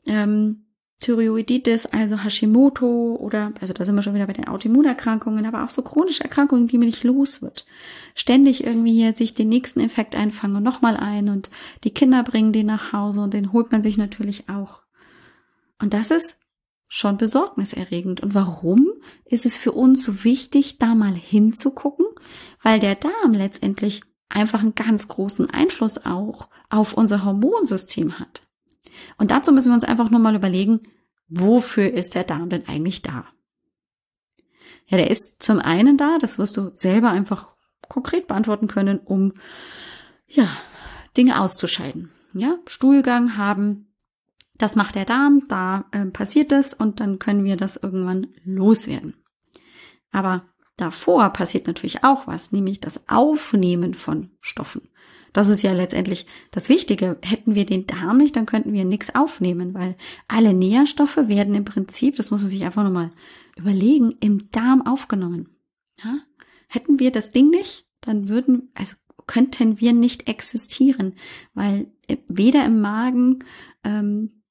ähm, 0.06 0.66
Thyreoiditis, 1.00 1.86
also 1.86 2.22
Hashimoto 2.22 3.16
oder, 3.16 3.52
also 3.60 3.72
da 3.72 3.84
sind 3.84 3.94
wir 3.94 4.02
schon 4.02 4.14
wieder 4.14 4.26
bei 4.26 4.34
den 4.34 4.48
Autoimmunerkrankungen, 4.48 5.46
aber 5.46 5.64
auch 5.64 5.70
so 5.70 5.82
chronische 5.82 6.22
Erkrankungen, 6.22 6.68
die 6.68 6.78
mir 6.78 6.84
nicht 6.84 7.04
los 7.04 7.40
wird. 7.40 7.66
Ständig 8.14 8.64
irgendwie 8.64 8.92
hier 8.92 9.14
sich 9.14 9.34
den 9.34 9.48
nächsten 9.48 9.80
Effekt 9.80 10.14
einfangen 10.14 10.56
und 10.56 10.62
nochmal 10.62 10.96
ein 10.96 11.30
und 11.30 11.50
die 11.84 11.92
Kinder 11.92 12.22
bringen 12.22 12.52
den 12.52 12.66
nach 12.66 12.92
Hause 12.92 13.22
und 13.22 13.34
den 13.34 13.52
holt 13.52 13.72
man 13.72 13.82
sich 13.82 13.96
natürlich 13.96 14.48
auch. 14.50 14.82
Und 15.78 15.94
das 15.94 16.10
ist 16.10 16.38
schon 16.88 17.16
besorgniserregend. 17.16 18.20
Und 18.20 18.34
warum 18.34 18.86
ist 19.24 19.46
es 19.46 19.56
für 19.56 19.72
uns 19.72 20.04
so 20.04 20.24
wichtig, 20.24 20.78
da 20.78 20.94
mal 20.94 21.14
hinzugucken? 21.14 22.04
Weil 22.62 22.78
der 22.78 22.96
Darm 22.96 23.32
letztendlich 23.32 24.02
einfach 24.28 24.60
einen 24.60 24.74
ganz 24.74 25.08
großen 25.08 25.48
Einfluss 25.48 26.04
auch 26.04 26.48
auf 26.68 26.92
unser 26.92 27.24
Hormonsystem 27.24 28.18
hat. 28.18 28.42
Und 29.18 29.30
dazu 29.30 29.52
müssen 29.52 29.70
wir 29.70 29.74
uns 29.74 29.84
einfach 29.84 30.10
nur 30.10 30.20
mal 30.20 30.34
überlegen, 30.34 30.80
wofür 31.28 31.92
ist 31.92 32.14
der 32.14 32.24
Darm 32.24 32.48
denn 32.48 32.66
eigentlich 32.68 33.02
da? 33.02 33.26
Ja, 34.86 34.98
der 34.98 35.10
ist 35.10 35.42
zum 35.42 35.60
einen 35.60 35.96
da, 35.96 36.18
das 36.18 36.38
wirst 36.38 36.56
du 36.56 36.72
selber 36.74 37.10
einfach 37.10 37.54
konkret 37.88 38.26
beantworten 38.26 38.66
können, 38.66 38.98
um 38.98 39.34
ja, 40.26 40.48
Dinge 41.16 41.40
auszuscheiden. 41.40 42.10
Ja, 42.34 42.58
Stuhlgang 42.66 43.36
haben, 43.36 43.92
das 44.58 44.76
macht 44.76 44.94
der 44.94 45.04
Darm, 45.04 45.44
da 45.48 45.86
äh, 45.92 46.06
passiert 46.06 46.52
es 46.52 46.74
und 46.74 47.00
dann 47.00 47.18
können 47.18 47.44
wir 47.44 47.56
das 47.56 47.76
irgendwann 47.76 48.28
loswerden. 48.44 49.14
Aber 50.12 50.44
davor 50.76 51.30
passiert 51.30 51.66
natürlich 51.66 52.04
auch 52.04 52.26
was, 52.26 52.52
nämlich 52.52 52.80
das 52.80 53.08
Aufnehmen 53.08 53.94
von 53.94 54.30
Stoffen. 54.40 54.88
Das 55.32 55.48
ist 55.48 55.62
ja 55.62 55.72
letztendlich 55.72 56.26
das 56.50 56.68
Wichtige. 56.68 57.18
Hätten 57.22 57.54
wir 57.54 57.66
den 57.66 57.86
Darm 57.86 58.18
nicht, 58.18 58.36
dann 58.36 58.46
könnten 58.46 58.72
wir 58.72 58.84
nichts 58.84 59.14
aufnehmen, 59.14 59.74
weil 59.74 59.96
alle 60.28 60.54
Nährstoffe 60.54 61.16
werden 61.16 61.54
im 61.54 61.64
Prinzip, 61.64 62.16
das 62.16 62.30
muss 62.30 62.40
man 62.40 62.48
sich 62.48 62.64
einfach 62.64 62.84
nochmal 62.84 63.10
überlegen, 63.56 64.14
im 64.20 64.50
Darm 64.50 64.86
aufgenommen. 64.86 65.48
Ja? 66.02 66.18
Hätten 66.68 66.98
wir 66.98 67.10
das 67.10 67.32
Ding 67.32 67.50
nicht, 67.50 67.86
dann 68.00 68.28
würden, 68.28 68.70
also 68.74 68.96
könnten 69.26 69.80
wir 69.80 69.92
nicht 69.92 70.28
existieren, 70.28 71.14
weil 71.54 71.92
weder 72.26 72.64
im 72.64 72.80
Magen 72.80 73.44
ähm, 73.84 74.42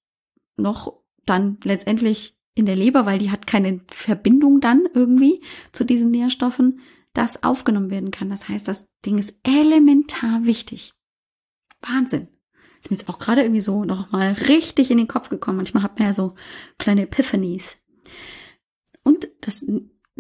noch 0.56 1.02
dann 1.26 1.58
letztendlich 1.64 2.38
in 2.56 2.66
der 2.66 2.76
Leber, 2.76 3.06
weil 3.06 3.20
die 3.20 3.32
hat 3.32 3.48
keine 3.48 3.82
Verbindung 3.88 4.60
dann 4.60 4.88
irgendwie 4.94 5.42
zu 5.72 5.86
diesen 5.86 6.12
Nährstoffen, 6.12 6.80
das 7.14 7.44
aufgenommen 7.44 7.90
werden 7.90 8.12
kann. 8.12 8.30
Das 8.30 8.48
heißt, 8.48 8.68
das 8.68 8.90
Ding 9.06 9.18
ist 9.18 9.40
elementar 9.44 10.46
wichtig. 10.46 10.94
Wahnsinn. 11.82 12.28
Ist 12.80 12.92
mir 12.92 12.98
jetzt 12.98 13.10
auch 13.10 13.20
gerade 13.20 13.42
irgendwie 13.42 13.62
so 13.62 13.84
nochmal 13.84 14.34
richtig 14.34 14.90
in 14.92 14.98
den 14.98 15.08
Kopf 15.08 15.30
gekommen. 15.30 15.58
Manchmal 15.58 15.84
hat 15.84 16.00
man 16.00 16.08
ja 16.08 16.14
so 16.14 16.36
kleine 16.78 17.04
Epiphanies. 17.04 17.82
Und 19.04 19.30
das 19.42 19.66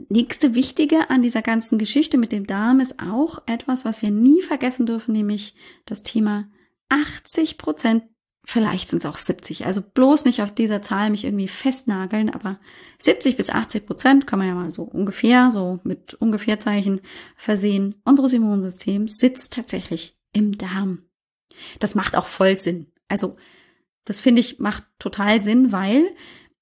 nächste 0.09 0.55
Wichtige 0.55 1.09
an 1.09 1.21
dieser 1.21 1.41
ganzen 1.41 1.77
Geschichte 1.77 2.17
mit 2.17 2.31
dem 2.31 2.47
Darm 2.47 2.79
ist 2.79 2.99
auch 2.99 3.41
etwas, 3.45 3.85
was 3.85 4.01
wir 4.01 4.11
nie 4.11 4.41
vergessen 4.41 4.85
dürfen, 4.85 5.13
nämlich 5.13 5.55
das 5.85 6.03
Thema 6.03 6.49
80 6.89 7.57
Prozent 7.57 8.03
Vielleicht 8.51 8.89
sind 8.89 8.97
es 8.97 9.05
auch 9.05 9.17
70. 9.17 9.67
Also 9.67 9.83
bloß 9.83 10.25
nicht 10.25 10.41
auf 10.41 10.49
dieser 10.49 10.81
Zahl 10.81 11.11
mich 11.11 11.23
irgendwie 11.23 11.47
festnageln, 11.47 12.31
aber 12.31 12.59
70 12.97 13.37
bis 13.37 13.51
80 13.51 13.85
Prozent 13.85 14.25
kann 14.25 14.39
man 14.39 14.47
ja 14.47 14.55
mal 14.55 14.71
so 14.71 14.81
ungefähr, 14.81 15.51
so 15.51 15.79
mit 15.83 16.15
ungefähr 16.15 16.59
Zeichen 16.59 17.01
versehen, 17.35 18.01
unseres 18.05 18.33
Immunsystems 18.33 19.17
sitzt 19.17 19.53
tatsächlich 19.53 20.17
im 20.33 20.57
Darm. 20.57 21.03
Das 21.79 21.93
macht 21.93 22.15
auch 22.15 22.25
voll 22.25 22.57
Sinn. 22.57 22.87
Also, 23.07 23.37
das 24.03 24.19
finde 24.19 24.39
ich 24.39 24.57
macht 24.57 24.83
total 24.97 25.43
Sinn, 25.43 25.71
weil 25.71 26.07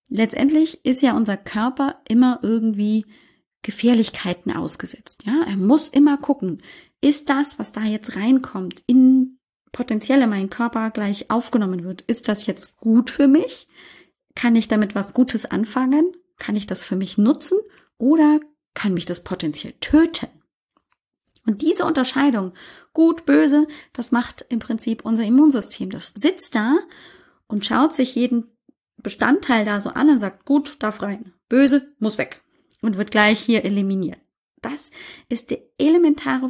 letztendlich 0.10 0.84
ist 0.84 1.02
ja 1.02 1.16
unser 1.16 1.38
Körper 1.38 2.02
immer 2.10 2.42
irgendwie 2.42 3.06
Gefährlichkeiten 3.62 4.52
ausgesetzt. 4.52 5.24
Ja, 5.26 5.46
er 5.48 5.56
muss 5.56 5.88
immer 5.88 6.18
gucken, 6.18 6.62
ist 7.00 7.30
das, 7.30 7.60
was 7.60 7.72
da 7.72 7.84
jetzt 7.84 8.18
reinkommt, 8.18 8.84
in 8.88 9.37
potenziell 9.78 10.24
in 10.24 10.32
meinen 10.32 10.50
Körper 10.50 10.90
gleich 10.90 11.30
aufgenommen 11.30 11.84
wird. 11.84 12.02
Ist 12.02 12.28
das 12.30 12.48
jetzt 12.48 12.78
gut 12.78 13.12
für 13.12 13.28
mich? 13.28 13.68
Kann 14.34 14.56
ich 14.56 14.68
damit 14.68 14.96
was 14.96 15.14
Gutes 15.14 15.46
anfangen? 15.46 16.14
Kann 16.40 16.56
ich 16.56 16.66
das 16.66 16.84
für 16.84 16.96
mich 16.96 17.20
nutzen? 17.20 17.60
Oder 18.00 18.40
kann 18.74 18.96
mich 18.96 19.06
das 19.06 19.24
potenziell 19.24 19.74
töten? 19.80 20.30
Und 21.46 21.62
diese 21.62 21.86
Unterscheidung, 21.86 22.54
gut, 22.92 23.28
böse, 23.28 23.68
das 23.94 24.12
macht 24.12 24.44
im 24.50 24.58
Prinzip 24.58 25.06
unser 25.06 25.26
Immunsystem. 25.26 25.92
Das 25.92 26.12
sitzt 26.16 26.56
da 26.56 26.80
und 27.46 27.64
schaut 27.64 27.94
sich 27.94 28.16
jeden 28.16 28.46
Bestandteil 28.98 29.64
da 29.64 29.80
so 29.80 29.92
an 29.92 30.10
und 30.10 30.18
sagt, 30.18 30.44
gut, 30.46 30.78
darf 30.82 31.04
rein. 31.04 31.34
Böse, 31.50 31.94
muss 32.00 32.18
weg. 32.18 32.42
Und 32.82 32.98
wird 32.98 33.12
gleich 33.12 33.40
hier 33.40 33.64
eliminiert. 33.64 34.20
Das 34.60 34.90
ist 35.30 35.52
der 35.52 35.60
elementare 35.78 36.50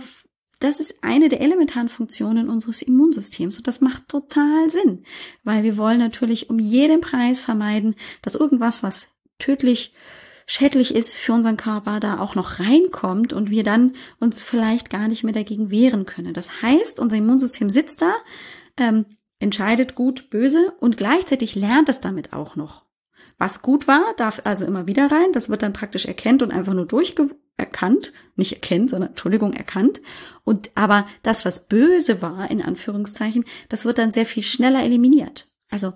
das 0.60 0.80
ist 0.80 1.04
eine 1.04 1.30
der 1.30 1.42
elementaren 1.42 1.90
Funktionen 1.90 2.50
unseres 2.50 2.82
Immunsystems 2.82 3.58
und 3.58 3.68
das 3.68 3.82
macht 3.82 4.08
total 4.10 4.70
Sinn, 4.70 5.04
weil 5.44 5.64
wir 5.64 5.78
wollen 5.78 6.00
natürlich 6.00 6.50
um 6.50 6.60
jeden 6.60 7.02
Preis 7.02 7.42
vermeiden, 7.42 7.96
dass 8.22 8.36
irgendwas, 8.36 8.84
was 8.84 9.10
tödlich 9.40 9.94
schädlich 10.48 10.96
ist 10.96 11.16
für 11.16 11.34
unseren 11.34 11.58
Körper, 11.58 12.00
da 12.00 12.20
auch 12.20 12.34
noch 12.34 12.60
reinkommt 12.60 13.34
und 13.34 13.50
wir 13.50 13.64
dann 13.64 13.94
uns 14.20 14.42
vielleicht 14.44 14.90
gar 14.90 15.08
nicht 15.10 15.24
mehr 15.24 15.34
dagegen 15.34 15.70
wehren 15.70 16.06
können. 16.06 16.34
Das 16.34 16.62
heißt, 16.62 17.00
unser 17.00 17.18
Immunsystem 17.18 17.70
sitzt 17.70 18.02
da, 18.02 18.14
ähm, 18.78 19.06
entscheidet 19.40 19.94
gut, 19.94 20.30
böse 20.30 20.74
und 20.80 20.98
gleichzeitig 20.98 21.56
lernt 21.56 21.90
es 21.90 22.00
damit 22.00 22.34
auch 22.34 22.56
noch. 22.56 22.86
Was 23.38 23.62
gut 23.62 23.88
war, 23.88 24.14
darf 24.16 24.42
also 24.46 24.66
immer 24.66 24.88
wieder 24.88 25.12
rein. 25.12 25.32
Das 25.32 25.50
wird 25.50 25.62
dann 25.62 25.74
praktisch 25.74 26.06
erkennt 26.06 26.42
und 26.42 26.52
einfach 26.52 26.74
nur 26.74 26.88
durcherkannt. 27.58 28.14
Nicht 28.36 28.54
erkennt, 28.54 28.90
sondern 28.90 29.10
Entschuldigung, 29.10 29.54
erkannt. 29.54 30.02
Und 30.44 30.72
aber 30.76 31.08
das, 31.24 31.46
was 31.46 31.68
böse 31.68 32.22
war, 32.22 32.50
in 32.52 32.62
Anführungszeichen, 32.62 33.46
das 33.70 33.86
wird 33.86 33.98
dann 33.98 34.12
sehr 34.12 34.26
viel 34.26 34.44
schneller 34.44 34.84
eliminiert. 34.84 35.48
Also 35.70 35.94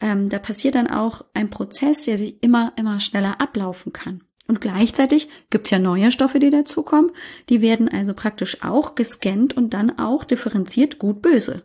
ähm, 0.00 0.28
da 0.28 0.38
passiert 0.38 0.74
dann 0.74 0.88
auch 0.88 1.24
ein 1.34 1.50
Prozess, 1.50 2.04
der 2.04 2.18
sich 2.18 2.42
immer, 2.42 2.72
immer 2.76 3.00
schneller 3.00 3.40
ablaufen 3.40 3.92
kann. 3.92 4.22
Und 4.46 4.60
gleichzeitig 4.60 5.28
gibt's 5.48 5.70
ja 5.70 5.78
neue 5.78 6.10
Stoffe, 6.10 6.38
die 6.38 6.50
dazukommen. 6.50 7.12
Die 7.48 7.62
werden 7.62 7.88
also 7.88 8.12
praktisch 8.12 8.62
auch 8.62 8.94
gescannt 8.94 9.56
und 9.56 9.72
dann 9.72 9.98
auch 9.98 10.24
differenziert 10.24 10.98
gut 10.98 11.22
böse. 11.22 11.64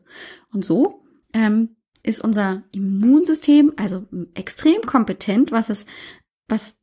Und 0.53 0.63
so 0.63 1.03
ähm, 1.33 1.75
ist 2.03 2.21
unser 2.21 2.63
Immunsystem 2.71 3.73
also 3.75 4.05
extrem 4.33 4.81
kompetent, 4.83 5.51
was 5.51 5.69
es, 5.69 5.87
was 6.47 6.78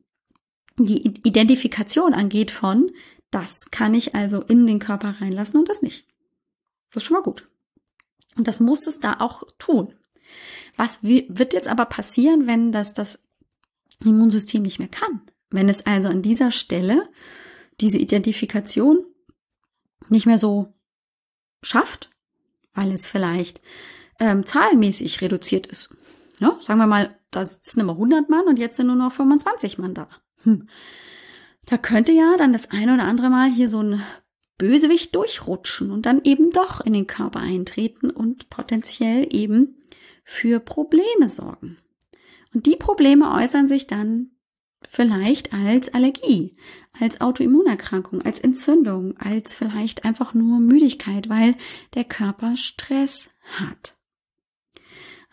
die 0.77 1.07
Identifikation 1.27 2.13
angeht 2.13 2.51
von, 2.51 2.91
das 3.31 3.71
kann 3.71 3.93
ich 3.93 4.15
also 4.15 4.41
in 4.41 4.67
den 4.67 4.79
Körper 4.79 5.21
reinlassen 5.21 5.59
und 5.59 5.69
das 5.69 5.81
nicht. 5.81 6.05
Das 6.91 7.03
ist 7.03 7.07
schon 7.07 7.17
mal 7.17 7.23
gut. 7.23 7.49
Und 8.35 8.47
das 8.47 8.59
muss 8.59 8.87
es 8.87 8.99
da 8.99 9.17
auch 9.19 9.43
tun. 9.57 9.93
Was 10.75 11.03
wird 11.03 11.53
jetzt 11.53 11.67
aber 11.67 11.85
passieren, 11.85 12.47
wenn 12.47 12.71
das 12.71 12.93
das 12.93 13.27
Immunsystem 14.03 14.61
nicht 14.61 14.79
mehr 14.79 14.87
kann? 14.87 15.21
Wenn 15.49 15.69
es 15.69 15.85
also 15.85 16.07
an 16.09 16.21
dieser 16.21 16.51
Stelle 16.51 17.09
diese 17.79 17.97
Identifikation 17.97 19.05
nicht 20.09 20.25
mehr 20.25 20.37
so 20.37 20.73
schafft, 21.61 22.11
weil 22.73 22.91
es 22.91 23.07
vielleicht 23.07 23.61
ähm, 24.19 24.45
zahlenmäßig 24.45 25.21
reduziert 25.21 25.67
ist. 25.67 25.93
Ja, 26.39 26.57
sagen 26.59 26.79
wir 26.79 26.87
mal, 26.87 27.17
da 27.31 27.43
sitzen 27.43 27.79
immer 27.79 27.93
100 27.93 28.29
Mann 28.29 28.47
und 28.47 28.59
jetzt 28.59 28.77
sind 28.77 28.87
nur 28.87 28.95
noch 28.95 29.11
25 29.13 29.79
Mann 29.79 29.93
da. 29.93 30.07
Hm. 30.47 30.69
Da 31.65 31.77
könnte 31.77 32.13
ja 32.13 32.37
dann 32.37 32.53
das 32.53 32.71
eine 32.71 32.93
oder 32.93 33.03
andere 33.03 33.29
Mal 33.29 33.51
hier 33.51 33.67
so 33.67 33.81
ein 33.81 34.01
Bösewicht 34.57 35.13
durchrutschen 35.13 35.91
und 35.91 36.05
dann 36.05 36.21
eben 36.23 36.49
doch 36.51 36.79
in 36.79 36.93
den 36.93 37.05
Körper 37.05 37.41
eintreten 37.41 38.09
und 38.09 38.49
potenziell 38.49 39.27
eben 39.29 39.75
für 40.23 40.61
Probleme 40.61 41.27
sorgen. 41.27 41.77
Und 42.53 42.65
die 42.65 42.77
Probleme 42.77 43.33
äußern 43.33 43.67
sich 43.67 43.87
dann 43.87 44.31
vielleicht 44.81 45.53
als 45.53 45.93
Allergie, 45.93 46.55
als 46.97 47.19
Autoimmunerkrankung, 47.19 48.21
als 48.21 48.39
Entzündung, 48.39 49.17
als 49.17 49.53
vielleicht 49.53 50.05
einfach 50.05 50.33
nur 50.33 50.59
Müdigkeit, 50.59 51.27
weil 51.27 51.55
der 51.93 52.05
Körper 52.05 52.55
Stress 52.55 53.31
hat. 53.43 53.97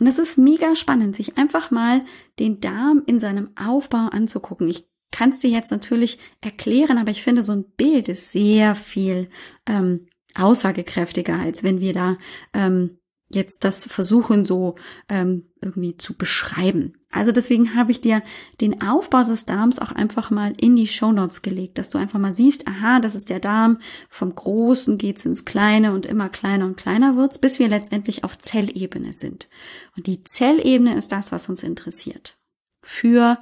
Und 0.00 0.08
es 0.08 0.18
ist 0.18 0.38
mega 0.38 0.74
spannend, 0.74 1.14
sich 1.14 1.38
einfach 1.38 1.70
mal 1.70 2.04
den 2.38 2.60
Darm 2.60 3.02
in 3.06 3.20
seinem 3.20 3.50
Aufbau 3.56 4.08
anzugucken. 4.08 4.68
Ich 4.68 4.88
kann 5.14 5.30
es 5.30 5.38
dir 5.38 5.50
jetzt 5.50 5.70
natürlich 5.70 6.18
erklären, 6.40 6.98
aber 6.98 7.12
ich 7.12 7.22
finde, 7.22 7.44
so 7.44 7.52
ein 7.52 7.64
Bild 7.76 8.08
ist 8.08 8.32
sehr 8.32 8.74
viel 8.74 9.28
ähm, 9.64 10.08
aussagekräftiger, 10.34 11.38
als 11.38 11.62
wenn 11.62 11.78
wir 11.78 11.92
da 11.92 12.16
ähm, 12.52 12.98
jetzt 13.28 13.62
das 13.62 13.86
versuchen 13.86 14.44
so 14.44 14.74
ähm, 15.08 15.52
irgendwie 15.62 15.96
zu 15.96 16.14
beschreiben. 16.14 16.94
Also 17.12 17.30
deswegen 17.30 17.76
habe 17.76 17.92
ich 17.92 18.00
dir 18.00 18.22
den 18.60 18.82
Aufbau 18.82 19.22
des 19.22 19.46
Darms 19.46 19.78
auch 19.78 19.92
einfach 19.92 20.32
mal 20.32 20.52
in 20.60 20.74
die 20.74 20.88
Show 20.88 21.12
Notes 21.12 21.42
gelegt, 21.42 21.78
dass 21.78 21.90
du 21.90 21.98
einfach 21.98 22.18
mal 22.18 22.32
siehst, 22.32 22.66
aha, 22.66 22.98
das 22.98 23.14
ist 23.14 23.30
der 23.30 23.38
Darm, 23.38 23.78
vom 24.08 24.34
Großen 24.34 24.98
geht's 24.98 25.24
ins 25.24 25.44
Kleine 25.44 25.92
und 25.92 26.06
immer 26.06 26.28
kleiner 26.28 26.66
und 26.66 26.76
kleiner 26.76 27.16
wird's, 27.16 27.38
bis 27.38 27.60
wir 27.60 27.68
letztendlich 27.68 28.24
auf 28.24 28.36
Zellebene 28.36 29.12
sind. 29.12 29.48
Und 29.96 30.08
die 30.08 30.24
Zellebene 30.24 30.96
ist 30.96 31.12
das, 31.12 31.30
was 31.30 31.48
uns 31.48 31.62
interessiert. 31.62 32.36
Für 32.82 33.38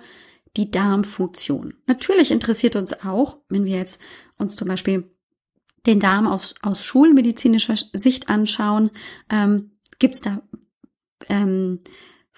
die 0.57 0.71
Darmfunktion. 0.71 1.75
Natürlich 1.87 2.31
interessiert 2.31 2.77
uns 2.77 2.93
auch, 3.05 3.39
wenn 3.49 3.65
wir 3.65 3.77
jetzt 3.77 4.01
uns 4.37 4.57
zum 4.57 4.69
Beispiel 4.69 5.11
den 5.87 5.99
Darm 5.99 6.27
aus, 6.27 6.55
aus 6.63 6.85
schulmedizinischer 6.85 7.77
Sicht 7.93 8.29
anschauen, 8.29 8.91
ähm, 9.31 9.73
gibt 9.99 10.15
es 10.15 10.21
da 10.21 10.43
ähm, 11.29 11.81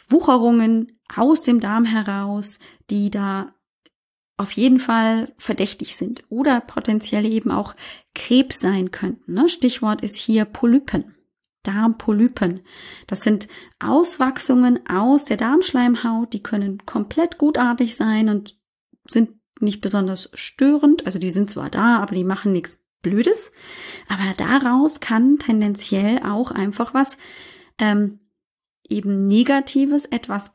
Wucherungen 0.08 0.98
aus 1.14 1.42
dem 1.42 1.60
Darm 1.60 1.84
heraus, 1.84 2.58
die 2.90 3.10
da 3.10 3.54
auf 4.36 4.52
jeden 4.52 4.78
Fall 4.78 5.32
verdächtig 5.38 5.96
sind 5.96 6.24
oder 6.28 6.60
potenziell 6.60 7.24
eben 7.24 7.50
auch 7.50 7.74
Krebs 8.14 8.60
sein 8.60 8.90
könnten. 8.90 9.34
Ne? 9.34 9.48
Stichwort 9.48 10.02
ist 10.02 10.16
hier 10.16 10.44
Polypen. 10.44 11.13
Darmpolypen. 11.64 12.60
Das 13.06 13.22
sind 13.22 13.48
Auswachsungen 13.80 14.88
aus 14.88 15.24
der 15.24 15.36
Darmschleimhaut, 15.36 16.32
die 16.32 16.42
können 16.42 16.84
komplett 16.86 17.38
gutartig 17.38 17.96
sein 17.96 18.28
und 18.28 18.56
sind 19.06 19.30
nicht 19.60 19.80
besonders 19.80 20.30
störend. 20.34 21.06
Also 21.06 21.18
die 21.18 21.30
sind 21.30 21.50
zwar 21.50 21.70
da, 21.70 21.98
aber 21.98 22.14
die 22.14 22.24
machen 22.24 22.52
nichts 22.52 22.84
Blödes. 23.02 23.52
Aber 24.08 24.32
daraus 24.36 25.00
kann 25.00 25.38
tendenziell 25.38 26.20
auch 26.20 26.50
einfach 26.50 26.94
was 26.94 27.18
ähm, 27.78 28.20
eben 28.88 29.26
Negatives, 29.26 30.06
etwas 30.06 30.54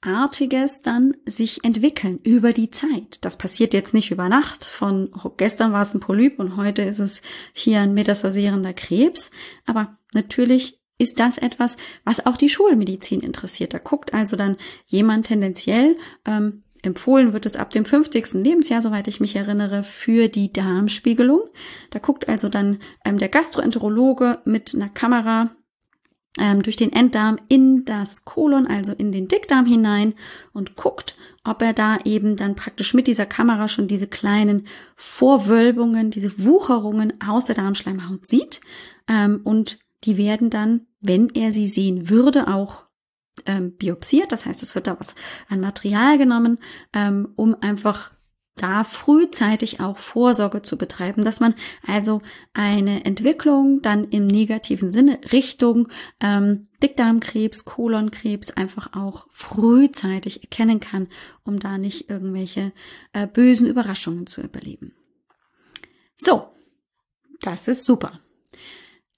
Krebsartiges 0.00 0.82
dann 0.82 1.16
sich 1.26 1.64
entwickeln 1.64 2.20
über 2.22 2.52
die 2.52 2.70
Zeit. 2.70 3.18
Das 3.22 3.36
passiert 3.36 3.74
jetzt 3.74 3.94
nicht 3.94 4.10
über 4.10 4.28
Nacht. 4.28 4.64
Von 4.64 5.10
gestern 5.36 5.72
war 5.72 5.82
es 5.82 5.94
ein 5.94 6.00
Polyp 6.00 6.38
und 6.38 6.56
heute 6.56 6.82
ist 6.82 7.00
es 7.00 7.22
hier 7.52 7.80
ein 7.80 7.94
metastasierender 7.94 8.74
Krebs. 8.74 9.30
Aber 9.66 9.98
natürlich 10.14 10.80
ist 10.98 11.20
das 11.20 11.38
etwas, 11.38 11.76
was 12.04 12.26
auch 12.26 12.36
die 12.36 12.48
Schulmedizin 12.48 13.20
interessiert. 13.20 13.74
Da 13.74 13.78
guckt 13.78 14.14
also 14.14 14.36
dann 14.36 14.56
jemand 14.86 15.26
tendenziell 15.26 15.96
ähm, 16.24 16.62
Empfohlen 16.82 17.32
wird 17.32 17.44
es 17.44 17.56
ab 17.56 17.70
dem 17.70 17.84
50. 17.84 18.34
Lebensjahr, 18.34 18.82
soweit 18.82 19.08
ich 19.08 19.18
mich 19.18 19.34
erinnere, 19.34 19.82
für 19.82 20.28
die 20.28 20.52
Darmspiegelung. 20.52 21.40
Da 21.90 21.98
guckt 21.98 22.28
also 22.28 22.48
dann 22.48 22.78
ähm, 23.04 23.18
der 23.18 23.28
Gastroenterologe 23.28 24.38
mit 24.44 24.76
einer 24.76 24.88
Kamera 24.88 25.50
ähm, 26.38 26.62
durch 26.62 26.76
den 26.76 26.92
Enddarm 26.92 27.38
in 27.48 27.84
das 27.84 28.24
Kolon, 28.24 28.66
also 28.66 28.92
in 28.92 29.12
den 29.12 29.28
Dickdarm 29.28 29.66
hinein 29.66 30.14
und 30.52 30.76
guckt, 30.76 31.16
ob 31.44 31.62
er 31.62 31.72
da 31.72 31.98
eben 32.04 32.36
dann 32.36 32.54
praktisch 32.54 32.94
mit 32.94 33.06
dieser 33.06 33.26
Kamera 33.26 33.68
schon 33.68 33.88
diese 33.88 34.06
kleinen 34.06 34.66
Vorwölbungen, 34.96 36.10
diese 36.10 36.44
Wucherungen 36.44 37.14
aus 37.26 37.46
der 37.46 37.54
Darmschleimhaut 37.54 38.26
sieht. 38.26 38.60
Ähm, 39.08 39.40
und 39.44 39.78
die 40.04 40.16
werden 40.16 40.50
dann, 40.50 40.86
wenn 41.00 41.28
er 41.30 41.52
sie 41.52 41.68
sehen 41.68 42.08
würde, 42.08 42.48
auch 42.48 42.86
ähm, 43.46 43.76
biopsiert. 43.76 44.32
Das 44.32 44.46
heißt, 44.46 44.62
es 44.62 44.74
wird 44.74 44.86
da 44.86 44.98
was 44.98 45.14
an 45.48 45.60
Material 45.60 46.18
genommen, 46.18 46.58
ähm, 46.92 47.28
um 47.36 47.56
einfach 47.60 48.12
da 48.58 48.84
frühzeitig 48.84 49.80
auch 49.80 49.98
Vorsorge 49.98 50.60
zu 50.60 50.76
betreiben, 50.76 51.24
dass 51.24 51.40
man 51.40 51.54
also 51.86 52.20
eine 52.52 53.04
Entwicklung 53.04 53.80
dann 53.80 54.04
im 54.04 54.26
negativen 54.26 54.90
Sinne 54.90 55.18
Richtung 55.32 55.88
ähm, 56.20 56.68
Dickdarmkrebs, 56.82 57.64
Kolonkrebs 57.64 58.50
einfach 58.52 58.94
auch 58.94 59.26
frühzeitig 59.30 60.42
erkennen 60.42 60.80
kann, 60.80 61.08
um 61.44 61.58
da 61.58 61.78
nicht 61.78 62.10
irgendwelche 62.10 62.72
äh, 63.12 63.26
bösen 63.26 63.66
Überraschungen 63.66 64.26
zu 64.26 64.42
überleben. 64.42 64.94
So, 66.18 66.48
das 67.40 67.68
ist 67.68 67.84
super. 67.84 68.20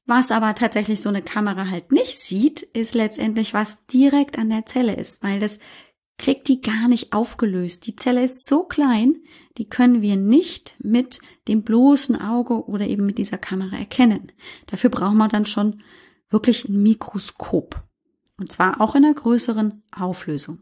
Was 0.06 0.32
aber 0.32 0.54
tatsächlich 0.56 1.00
so 1.00 1.08
eine 1.08 1.22
Kamera 1.22 1.70
halt 1.70 1.92
nicht 1.92 2.20
sieht, 2.20 2.62
ist 2.62 2.94
letztendlich, 2.94 3.54
was 3.54 3.86
direkt 3.86 4.38
an 4.38 4.50
der 4.50 4.66
Zelle 4.66 4.96
ist, 4.96 5.22
weil 5.22 5.38
das 5.38 5.60
kriegt 6.20 6.48
die 6.48 6.60
gar 6.60 6.86
nicht 6.86 7.14
aufgelöst. 7.14 7.86
Die 7.86 7.96
Zelle 7.96 8.22
ist 8.22 8.46
so 8.46 8.64
klein, 8.64 9.16
die 9.56 9.70
können 9.70 10.02
wir 10.02 10.16
nicht 10.16 10.74
mit 10.78 11.18
dem 11.48 11.62
bloßen 11.62 12.20
Auge 12.20 12.66
oder 12.66 12.86
eben 12.86 13.06
mit 13.06 13.16
dieser 13.16 13.38
Kamera 13.38 13.76
erkennen. 13.76 14.30
Dafür 14.66 14.90
brauchen 14.90 15.16
wir 15.16 15.28
dann 15.28 15.46
schon 15.46 15.82
wirklich 16.28 16.68
ein 16.68 16.82
Mikroskop. 16.82 17.82
Und 18.36 18.52
zwar 18.52 18.82
auch 18.82 18.94
in 18.94 19.04
einer 19.06 19.14
größeren 19.14 19.82
Auflösung. 19.92 20.58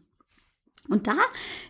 Und 0.88 1.08
da 1.08 1.16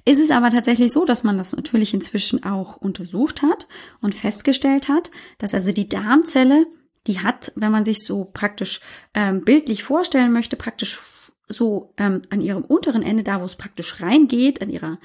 ist 0.04 0.20
es 0.20 0.30
aber 0.30 0.50
tatsächlich 0.50 0.92
so, 0.92 1.06
dass 1.06 1.24
man 1.24 1.38
das 1.38 1.56
natürlich 1.56 1.94
inzwischen 1.94 2.44
auch 2.44 2.76
untersucht 2.76 3.40
hat 3.40 3.68
und 4.02 4.14
festgestellt 4.14 4.88
hat, 4.88 5.10
dass 5.38 5.54
also 5.54 5.72
die 5.72 5.88
Darmzelle 5.88 6.66
die 7.06 7.20
hat, 7.20 7.52
wenn 7.56 7.72
man 7.72 7.86
sich 7.86 8.04
so 8.04 8.26
praktisch 8.26 8.80
ähm, 9.14 9.44
bildlich 9.44 9.82
vorstellen 9.82 10.30
möchte, 10.30 10.56
praktisch 10.56 11.00
so 11.48 11.94
ähm, 11.96 12.22
an 12.30 12.40
ihrem 12.40 12.64
unteren 12.64 13.02
Ende, 13.02 13.22
da 13.22 13.40
wo 13.40 13.44
es 13.44 13.56
praktisch 13.56 14.00
reingeht, 14.02 14.62
an 14.62 14.70
ihrer 14.70 14.98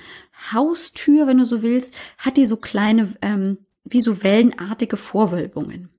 Haustür, 0.52 1.28
wenn 1.28 1.38
du 1.38 1.46
so 1.46 1.62
willst, 1.62 1.94
hat 2.18 2.38
die 2.38 2.46
so 2.46 2.58
kleine, 2.58 3.14
ähm, 3.22 3.60
wie 3.84 4.02
so 4.02 4.24
wellenartige 4.24 4.98
Vorwölbungen. 4.98 5.90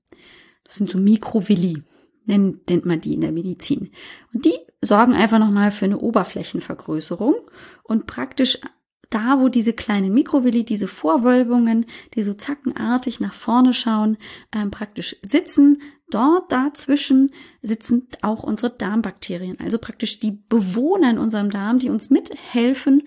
Das 0.63 0.75
sind 0.75 0.89
so 0.89 0.97
Mikrovilli, 0.97 1.83
nennt, 2.25 2.69
nennt 2.69 2.85
man 2.85 3.01
die 3.01 3.13
in 3.13 3.21
der 3.21 3.31
Medizin. 3.31 3.91
Und 4.33 4.45
die 4.45 4.57
sorgen 4.81 5.13
einfach 5.13 5.39
nochmal 5.39 5.71
für 5.71 5.85
eine 5.85 5.99
Oberflächenvergrößerung 5.99 7.35
und 7.83 8.07
praktisch 8.07 8.59
da, 9.09 9.39
wo 9.39 9.49
diese 9.49 9.73
kleinen 9.73 10.13
Mikrovilli, 10.13 10.63
diese 10.63 10.87
Vorwölbungen, 10.87 11.85
die 12.13 12.23
so 12.23 12.33
zackenartig 12.33 13.19
nach 13.19 13.33
vorne 13.33 13.73
schauen, 13.73 14.17
ähm, 14.53 14.71
praktisch 14.71 15.15
sitzen, 15.21 15.81
dort 16.09 16.51
dazwischen 16.51 17.31
sitzen 17.61 18.07
auch 18.21 18.43
unsere 18.43 18.71
Darmbakterien, 18.71 19.59
also 19.59 19.77
praktisch 19.77 20.19
die 20.19 20.31
Bewohner 20.31 21.09
in 21.09 21.17
unserem 21.17 21.49
Darm, 21.49 21.79
die 21.79 21.89
uns 21.89 22.09
mithelfen, 22.09 23.03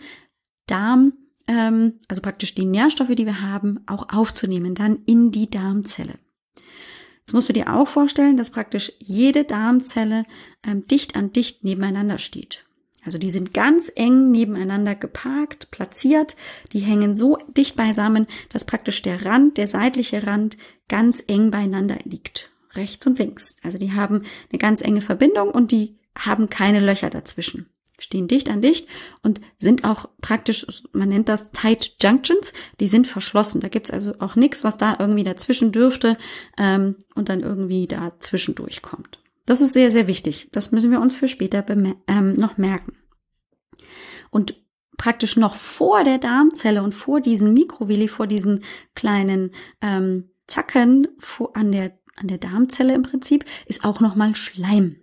Darm, 0.66 1.14
ähm, 1.46 2.00
also 2.08 2.20
praktisch 2.22 2.54
die 2.54 2.66
Nährstoffe, 2.66 3.14
die 3.14 3.26
wir 3.26 3.40
haben, 3.40 3.80
auch 3.87 4.08
aufzunehmen, 4.12 4.74
dann 4.74 4.98
in 5.06 5.30
die 5.30 5.48
Darmzelle. 5.48 6.18
Jetzt 7.20 7.34
musst 7.34 7.48
du 7.48 7.52
dir 7.52 7.74
auch 7.74 7.87
vorstellen, 7.87 8.37
dass 8.37 8.50
praktisch 8.50 8.92
jede 8.98 9.44
Darmzelle 9.44 10.24
ähm, 10.64 10.87
dicht 10.87 11.14
an 11.14 11.32
dicht 11.32 11.62
nebeneinander 11.62 12.18
steht. 12.18 12.64
Also 13.09 13.16
die 13.16 13.31
sind 13.31 13.55
ganz 13.55 13.90
eng 13.94 14.25
nebeneinander 14.25 14.94
geparkt, 14.94 15.71
platziert. 15.71 16.37
Die 16.75 16.81
hängen 16.81 17.14
so 17.14 17.38
dicht 17.57 17.75
beisammen, 17.75 18.27
dass 18.51 18.66
praktisch 18.66 19.01
der 19.01 19.25
Rand, 19.25 19.57
der 19.57 19.66
seitliche 19.66 20.27
Rand 20.27 20.59
ganz 20.88 21.25
eng 21.27 21.51
beieinander 21.51 21.97
liegt. 22.05 22.51
Rechts 22.75 23.07
und 23.07 23.18
links. 23.18 23.57
Also 23.62 23.79
die 23.79 23.92
haben 23.92 24.25
eine 24.51 24.59
ganz 24.59 24.83
enge 24.83 25.01
Verbindung 25.01 25.53
und 25.53 25.73
die 25.73 25.97
haben 26.18 26.51
keine 26.51 26.81
Löcher 26.81 27.09
dazwischen. 27.09 27.71
Stehen 27.99 28.29
dicht 28.29 28.51
an 28.51 28.61
dicht 28.61 28.87
und 29.23 29.40
sind 29.59 29.85
auch 29.85 30.11
praktisch, 30.21 30.66
man 30.92 31.09
nennt 31.09 31.31
das 31.31 31.51
Tight 31.53 31.94
Junctions, 32.03 32.53
die 32.79 32.88
sind 32.88 33.07
verschlossen. 33.07 33.62
Da 33.62 33.68
gibt's 33.68 33.90
also 33.90 34.16
auch 34.18 34.37
nichts, 34.37 34.64
was 34.64 34.77
da 34.77 34.99
irgendwie 34.99 35.25
dazwischen 35.25 35.73
dürfte 35.73 36.18
ähm, 36.59 36.97
und 37.14 37.31
dann 37.31 37.40
irgendwie 37.40 37.87
dazwischen 37.87 38.55
durchkommt. 38.55 39.16
Das 39.47 39.62
ist 39.62 39.73
sehr, 39.73 39.90
sehr 39.90 40.09
wichtig. 40.09 40.51
Das 40.53 40.73
müssen 40.73 40.90
wir 40.90 41.01
uns 41.01 41.14
für 41.14 41.27
später 41.27 41.64
ähm, 41.71 42.35
noch 42.35 42.59
merken. 42.59 42.97
Und 44.30 44.62
praktisch 44.96 45.36
noch 45.36 45.54
vor 45.54 46.04
der 46.04 46.18
Darmzelle 46.18 46.82
und 46.82 46.92
vor 46.92 47.20
diesen 47.20 47.54
Mikrovilli, 47.54 48.08
vor 48.08 48.26
diesen 48.26 48.64
kleinen 48.94 49.52
ähm, 49.80 50.30
Zacken 50.46 51.08
vor, 51.18 51.56
an 51.56 51.72
der 51.72 51.92
an 52.18 52.28
der 52.28 52.38
Darmzelle 52.38 52.94
im 52.94 53.02
Prinzip 53.02 53.44
ist 53.66 53.84
auch 53.84 54.00
nochmal 54.00 54.34
Schleim. 54.34 54.96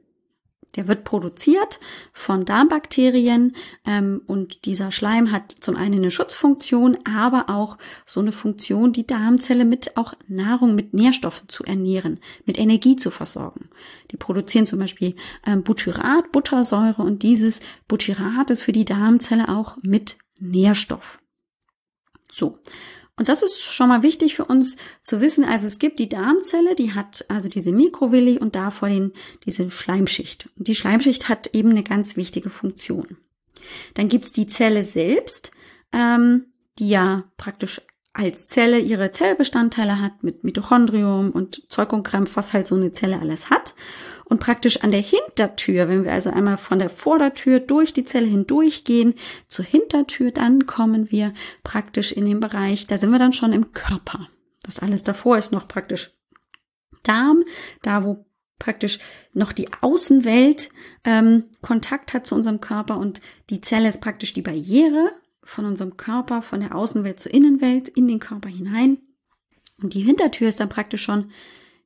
Der 0.75 0.87
wird 0.87 1.03
produziert 1.03 1.79
von 2.13 2.45
Darmbakterien 2.45 3.55
ähm, 3.85 4.21
und 4.27 4.65
dieser 4.65 4.91
Schleim 4.91 5.31
hat 5.31 5.55
zum 5.59 5.75
einen 5.75 5.95
eine 5.95 6.11
Schutzfunktion, 6.11 6.97
aber 7.05 7.49
auch 7.49 7.77
so 8.05 8.19
eine 8.19 8.31
Funktion, 8.31 8.91
die 8.91 9.07
Darmzelle 9.07 9.65
mit 9.65 9.97
auch 9.97 10.13
Nahrung, 10.27 10.75
mit 10.75 10.93
Nährstoffen 10.93 11.49
zu 11.49 11.63
ernähren, 11.63 12.19
mit 12.45 12.57
Energie 12.57 12.95
zu 12.95 13.11
versorgen. 13.11 13.69
Die 14.11 14.17
produzieren 14.17 14.67
zum 14.67 14.79
Beispiel 14.79 15.15
ähm, 15.45 15.63
Butyrat, 15.63 16.31
Buttersäure 16.31 17.01
und 17.01 17.23
dieses 17.23 17.61
Butyrat 17.87 18.49
ist 18.49 18.63
für 18.63 18.71
die 18.71 18.85
Darmzelle 18.85 19.49
auch 19.49 19.77
mit 19.81 20.17
Nährstoff. 20.39 21.19
So. 22.31 22.59
Und 23.17 23.29
das 23.29 23.43
ist 23.43 23.61
schon 23.61 23.87
mal 23.87 24.03
wichtig 24.03 24.35
für 24.35 24.45
uns 24.45 24.75
zu 25.01 25.21
wissen. 25.21 25.45
Also 25.45 25.67
es 25.67 25.79
gibt 25.79 25.99
die 25.99 26.09
Darmzelle, 26.09 26.75
die 26.75 26.93
hat 26.93 27.25
also 27.29 27.47
diese 27.47 27.71
Mikrovilli 27.71 28.37
und 28.37 28.55
davor 28.55 28.89
den, 28.89 29.13
diese 29.45 29.71
Schleimschicht. 29.71 30.49
Und 30.57 30.67
die 30.67 30.75
Schleimschicht 30.75 31.29
hat 31.29 31.47
eben 31.53 31.69
eine 31.69 31.83
ganz 31.83 32.17
wichtige 32.17 32.49
Funktion. 32.49 33.17
Dann 33.93 34.09
gibt's 34.09 34.33
die 34.33 34.47
Zelle 34.47 34.83
selbst, 34.83 35.51
ähm, 35.93 36.47
die 36.77 36.89
ja 36.89 37.23
praktisch 37.37 37.81
als 38.11 38.47
Zelle 38.47 38.79
ihre 38.79 39.11
Zellbestandteile 39.11 39.99
hat 40.01 40.23
mit 40.23 40.43
Mitochondrium 40.43 41.31
und 41.31 41.69
Zeug 41.69 41.91
und 41.93 42.03
Krampf, 42.03 42.35
was 42.35 42.53
halt 42.53 42.65
so 42.65 42.75
eine 42.75 42.91
Zelle 42.91 43.19
alles 43.19 43.49
hat. 43.49 43.75
Und 44.27 44.39
praktisch 44.39 44.83
an 44.83 44.91
der 44.91 45.01
Hintertür, 45.01 45.87
wenn 45.87 46.03
wir 46.03 46.11
also 46.11 46.31
einmal 46.31 46.57
von 46.57 46.79
der 46.79 46.89
Vordertür 46.89 47.59
durch 47.59 47.93
die 47.93 48.05
Zelle 48.05 48.25
hindurchgehen 48.25 49.13
zur 49.47 49.65
Hintertür, 49.65 50.31
dann 50.31 50.65
kommen 50.65 51.11
wir 51.11 51.33
praktisch 51.63 52.11
in 52.11 52.25
den 52.25 52.39
Bereich, 52.39 52.87
da 52.87 52.97
sind 52.97 53.11
wir 53.11 53.19
dann 53.19 53.33
schon 53.33 53.53
im 53.53 53.71
Körper. 53.71 54.27
Das 54.63 54.79
alles 54.79 55.03
davor 55.03 55.37
ist 55.37 55.51
noch 55.51 55.67
praktisch 55.67 56.11
Darm, 57.03 57.43
da 57.83 58.03
wo 58.03 58.25
praktisch 58.57 58.99
noch 59.33 59.51
die 59.51 59.67
Außenwelt 59.81 60.69
ähm, 61.03 61.43
Kontakt 61.61 62.13
hat 62.13 62.25
zu 62.25 62.33
unserem 62.33 62.61
Körper 62.61 62.97
und 62.97 63.21
die 63.49 63.61
Zelle 63.61 63.89
ist 63.89 64.01
praktisch 64.01 64.33
die 64.33 64.41
Barriere 64.41 65.11
von 65.43 65.65
unserem 65.65 65.97
Körper, 65.97 66.41
von 66.41 66.61
der 66.61 66.75
Außenwelt 66.75 67.19
zur 67.19 67.33
Innenwelt 67.33 67.89
in 67.89 68.07
den 68.07 68.19
Körper 68.19 68.49
hinein. 68.49 68.97
Und 69.81 69.93
die 69.93 70.01
Hintertür 70.01 70.47
ist 70.47 70.59
dann 70.59 70.69
praktisch 70.69 71.03
schon 71.03 71.31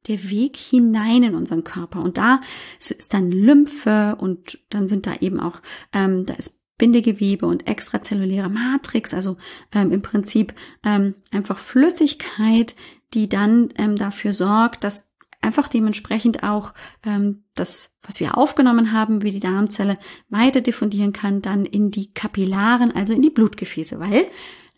der 0.08 0.30
Weg 0.30 0.56
hinein 0.56 1.24
in 1.24 1.36
unseren 1.36 1.64
Körper. 1.64 2.02
Und 2.02 2.18
da 2.18 2.40
ist 2.80 3.14
dann 3.14 3.32
Lymphe 3.32 4.16
und 4.20 4.60
dann 4.70 4.88
sind 4.88 5.08
da 5.08 5.16
eben 5.20 5.40
auch, 5.40 5.62
ähm, 5.94 6.26
da 6.26 6.34
ist 6.34 6.60
Bindegewebe 6.78 7.46
und 7.46 7.68
extrazelluläre 7.68 8.50
Matrix, 8.50 9.14
also 9.14 9.38
ähm, 9.74 9.92
im 9.92 10.02
Prinzip 10.02 10.54
ähm, 10.84 11.16
einfach 11.32 11.60
Flüssigkeit, 11.60 12.74
die 13.14 13.28
dann 13.28 13.70
ähm, 13.76 13.98
dafür 13.98 14.34
sorgt, 14.34 14.84
dass 14.84 15.10
einfach 15.42 15.68
dementsprechend 15.68 16.44
auch 16.44 16.74
ähm, 17.06 17.44
das, 17.56 17.96
was 18.02 18.20
wir 18.20 18.38
aufgenommen 18.38 18.92
haben, 18.92 19.22
wie 19.22 19.32
die 19.32 19.40
Darmzelle 19.40 19.98
weiter 20.30 20.62
diffundieren 20.62 21.14
kann, 21.14 21.42
dann 21.42 21.66
in 21.66 21.92
die 21.92 22.12
Kapillaren, 22.14 22.92
also 22.94 23.14
in 23.14 23.22
die 23.22 23.30
Blutgefäße, 23.30 24.00
weil 24.00 24.28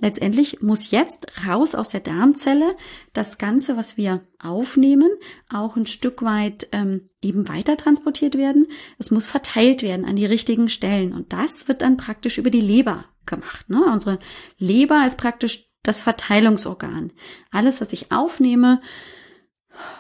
letztendlich 0.02 0.62
muss 0.62 0.92
jetzt 0.92 1.28
raus 1.48 1.76
aus 1.76 1.90
der 1.90 2.02
Darmzelle 2.02 2.76
das 3.14 3.38
Ganze, 3.38 3.78
was 3.78 3.96
wir 3.96 4.22
aufnehmen, 4.40 5.10
auch 5.50 5.78
ein 5.78 5.86
Stück 5.86 6.22
weit 6.24 6.68
ähm, 6.74 7.10
eben 7.22 7.48
weiter 7.48 7.78
transportiert 7.78 8.36
werden. 8.36 8.68
Es 8.98 9.12
muss 9.12 9.28
verteilt 9.28 9.84
werden 9.84 10.06
an 10.06 10.18
die 10.18 10.26
richtigen 10.26 10.68
Stellen 10.68 11.14
und 11.14 11.32
das 11.32 11.68
wird 11.68 11.82
dann 11.82 11.96
praktisch 11.96 12.38
über 12.38 12.50
die 12.50 12.62
Leber 12.62 13.06
gemacht. 13.26 13.70
Ne? 13.70 13.84
Unsere 13.86 14.20
Leber 14.58 15.06
ist 15.08 15.18
praktisch 15.18 15.70
das 15.84 16.02
Verteilungsorgan. 16.02 17.14
Alles, 17.52 17.82
was 17.82 17.94
ich 17.94 18.12
aufnehme, 18.12 18.82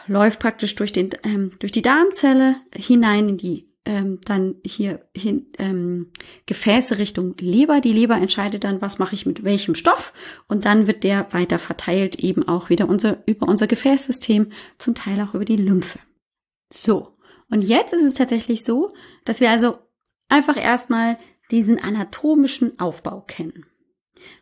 läuft 0.07 0.39
praktisch 0.39 0.75
durch, 0.75 0.91
den, 0.91 1.11
ähm, 1.23 1.51
durch 1.59 1.71
die 1.71 1.81
Darmzelle 1.81 2.57
hinein 2.75 3.29
in 3.29 3.37
die 3.37 3.70
ähm, 3.85 4.19
dann 4.25 4.55
hier 4.65 5.07
hin 5.15 5.47
ähm, 5.57 6.11
Gefäße 6.45 6.97
Richtung 6.99 7.35
Leber. 7.39 7.81
Die 7.81 7.93
Leber 7.93 8.15
entscheidet 8.15 8.63
dann, 8.63 8.81
was 8.81 8.99
mache 8.99 9.15
ich 9.15 9.25
mit 9.25 9.43
welchem 9.43 9.75
Stoff 9.75 10.13
und 10.47 10.65
dann 10.65 10.87
wird 10.87 11.03
der 11.03 11.31
weiter 11.33 11.59
verteilt 11.59 12.17
eben 12.19 12.47
auch 12.47 12.69
wieder 12.69 12.87
unser, 12.87 13.23
über 13.25 13.47
unser 13.47 13.67
Gefäßsystem, 13.67 14.51
zum 14.77 14.95
Teil 14.95 15.19
auch 15.21 15.33
über 15.33 15.45
die 15.45 15.57
Lymphe. 15.57 15.99
So, 16.71 17.17
und 17.49 17.61
jetzt 17.61 17.93
ist 17.93 18.03
es 18.03 18.13
tatsächlich 18.13 18.63
so, 18.63 18.93
dass 19.25 19.41
wir 19.41 19.49
also 19.49 19.77
einfach 20.29 20.57
erstmal 20.57 21.17
diesen 21.49 21.79
anatomischen 21.79 22.79
Aufbau 22.79 23.21
kennen. 23.21 23.65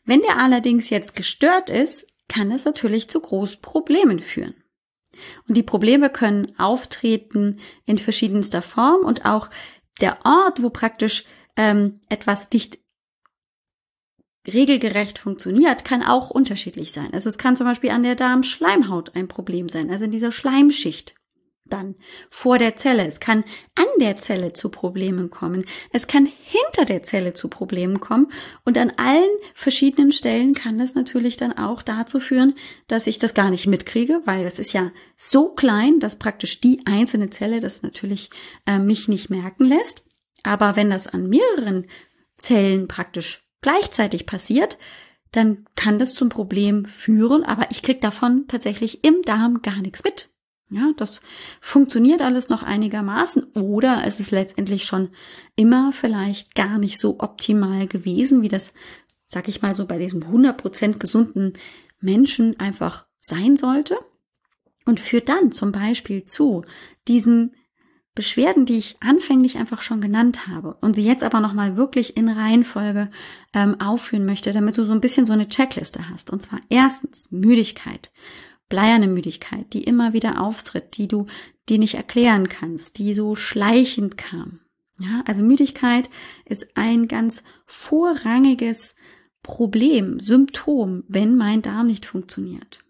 Wenn 0.06 0.22
der 0.22 0.38
allerdings 0.38 0.90
jetzt 0.90 1.16
gestört 1.16 1.70
ist, 1.70 2.06
kann 2.28 2.52
es 2.52 2.66
natürlich 2.66 3.10
zu 3.10 3.20
großen 3.20 3.62
Problemen 3.62 4.20
führen. 4.20 4.54
Und 5.48 5.58
die 5.58 5.64
Probleme 5.64 6.10
können 6.10 6.58
auftreten 6.58 7.60
in 7.86 7.98
verschiedenster 7.98 8.62
Form 8.62 9.06
und 9.06 9.26
auch 9.26 9.50
der 10.02 10.20
Ort, 10.26 10.62
wo 10.62 10.70
praktisch 10.70 11.26
ähm, 11.58 12.00
etwas 12.10 12.50
nicht 12.52 12.80
regelgerecht 14.48 15.20
funktioniert, 15.20 15.84
kann 15.84 16.04
auch 16.04 16.30
unterschiedlich 16.30 16.92
sein. 16.92 17.14
Also 17.14 17.30
es 17.30 17.38
kann 17.38 17.56
zum 17.56 17.68
Beispiel 17.68 17.90
an 17.90 18.04
der 18.04 18.16
Darmschleimhaut 18.16 19.16
ein 19.16 19.28
Problem 19.28 19.70
sein, 19.70 19.92
also 19.92 20.06
in 20.06 20.12
dieser 20.12 20.32
Schleimschicht 20.32 21.16
dann 21.70 21.96
vor 22.30 22.58
der 22.58 22.76
Zelle. 22.76 23.06
Es 23.06 23.20
kann 23.20 23.44
an 23.76 23.86
der 24.00 24.18
Zelle 24.18 24.54
zu 24.54 24.70
Problemen 24.70 25.30
kommen. 25.30 25.66
Es 25.92 26.08
kann 26.08 26.26
hinter 26.26 26.86
der 26.86 27.04
Zelle 27.04 27.34
zu 27.34 27.48
Problemen 27.48 28.00
kommen. 28.00 28.32
Und 28.66 28.78
an 28.78 28.94
allen 28.98 29.30
verschiedenen 29.54 30.12
Stellen 30.12 30.54
kann 30.54 30.78
das 30.78 30.96
natürlich 30.96 31.38
dann 31.38 31.58
auch 31.58 31.82
dazu 31.82 32.20
führen, 32.20 32.56
dass 32.88 33.08
ich 33.08 33.20
das 33.20 33.34
gar 33.34 33.50
nicht 33.50 33.68
mitkriege, 33.68 34.22
weil 34.26 34.44
das 34.44 34.60
ist 34.60 34.74
ja 34.74 34.92
so 35.18 35.50
klein, 35.50 36.00
dass 36.00 36.18
praktisch 36.18 36.62
die 36.62 36.82
einzelne 36.86 37.30
Zelle 37.30 37.60
das 37.60 37.84
natürlich 37.84 38.30
äh, 38.66 38.80
mich 38.80 39.08
nicht 39.08 39.30
merken 39.30 39.66
lässt. 39.66 40.06
Aber 40.44 40.76
wenn 40.76 40.90
das 40.90 41.08
an 41.08 41.30
mehreren 41.30 41.88
Zellen 42.38 42.88
praktisch 42.88 43.44
gleichzeitig 43.62 44.26
passiert, 44.26 44.78
dann 45.32 45.66
kann 45.76 46.00
das 46.00 46.16
zum 46.16 46.30
Problem 46.30 46.86
führen, 46.86 47.44
aber 47.44 47.70
ich 47.70 47.84
krieg 47.84 48.02
davon 48.02 48.48
tatsächlich 48.48 49.04
im 49.04 49.22
Darm 49.22 49.62
gar 49.62 49.78
nichts 49.78 50.04
mit. 50.04 50.30
Ja, 50.72 50.92
das 50.98 51.22
funktioniert 51.62 52.22
alles 52.22 52.50
noch 52.50 52.62
einigermaßen. 52.62 53.44
Oder 53.56 54.04
es 54.06 54.20
ist 54.20 54.32
letztendlich 54.32 54.86
schon 54.86 55.10
immer 55.56 55.92
vielleicht 55.92 56.54
gar 56.54 56.78
nicht 56.78 57.00
so 57.00 57.20
optimal 57.20 57.88
gewesen, 57.88 58.42
wie 58.44 58.50
das, 58.50 58.74
sag 59.28 59.48
ich 59.48 59.62
mal 59.62 59.74
so, 59.74 59.88
bei 59.88 59.98
diesem 59.98 60.22
100% 60.22 61.00
gesunden 61.00 61.54
Menschen 62.00 62.60
einfach 62.60 63.06
sein 63.20 63.58
sollte. 63.58 63.98
Und 64.86 65.00
führt 65.00 65.30
dann 65.30 65.52
zum 65.52 65.72
Beispiel 65.72 66.26
zu 66.26 66.64
diesen 67.08 67.54
Beschwerden, 68.16 68.66
die 68.66 68.78
ich 68.78 68.98
anfänglich 69.02 69.58
einfach 69.58 69.82
schon 69.82 70.02
genannt 70.02 70.48
habe 70.48 70.76
und 70.82 70.96
sie 70.96 71.06
jetzt 71.06 71.24
aber 71.24 71.40
nochmal 71.40 71.78
wirklich 71.78 72.18
in 72.18 72.28
Reihenfolge 72.28 73.10
ähm, 73.54 73.80
aufführen 73.80 74.26
möchte, 74.26 74.52
damit 74.52 74.78
du 74.78 74.84
so 74.84 74.92
ein 74.92 75.02
bisschen 75.02 75.26
so 75.26 75.34
eine 75.34 75.48
Checkliste 75.48 76.10
hast. 76.10 76.32
Und 76.32 76.42
zwar 76.42 76.60
erstens 76.70 77.32
Müdigkeit 77.32 78.12
bleierne 78.70 79.08
Müdigkeit, 79.08 79.74
die 79.74 79.84
immer 79.84 80.14
wieder 80.14 80.42
auftritt, 80.42 80.98
die 80.98 81.08
du 81.08 81.26
dir 81.68 81.80
nicht 81.80 81.96
erklären 81.96 82.48
kannst, 82.48 82.98
die 82.98 83.14
so 83.14 83.36
schleichend 83.36 84.18
kam. 84.18 84.60
Ja, 85.00 85.24
also 85.26 85.44
Müdigkeit 85.44 86.10
ist 86.46 86.76
ein 86.76 87.08
ganz 87.08 87.44
vorrangiges 87.66 88.96
Problem, 89.44 90.20
Symptom, 90.20 91.04
wenn 91.08 91.36
mein 91.36 91.62
Darm 91.62 91.88
nicht 91.88 92.06
funktioniert. 92.06 92.84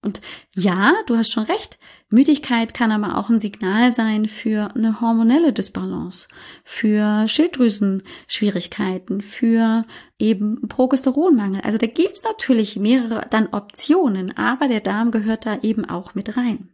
Und 0.00 0.20
ja, 0.54 0.94
du 1.06 1.16
hast 1.16 1.32
schon 1.32 1.44
recht, 1.44 1.78
Müdigkeit 2.08 2.72
kann 2.72 2.92
aber 2.92 3.18
auch 3.18 3.30
ein 3.30 3.38
Signal 3.38 3.92
sein 3.92 4.26
für 4.28 4.74
eine 4.76 5.00
hormonelle 5.00 5.52
Disbalance, 5.52 6.28
für 6.62 7.26
Schilddrüsenschwierigkeiten, 7.26 9.20
für 9.22 9.84
eben 10.18 10.68
Progesteronmangel. 10.68 11.62
Also 11.62 11.78
da 11.78 11.88
gibt's 11.88 12.22
natürlich 12.22 12.76
mehrere 12.76 13.26
dann 13.28 13.48
Optionen, 13.48 14.36
aber 14.36 14.68
der 14.68 14.80
Darm 14.80 15.10
gehört 15.10 15.46
da 15.46 15.58
eben 15.62 15.84
auch 15.84 16.14
mit 16.14 16.36
rein. 16.36 16.70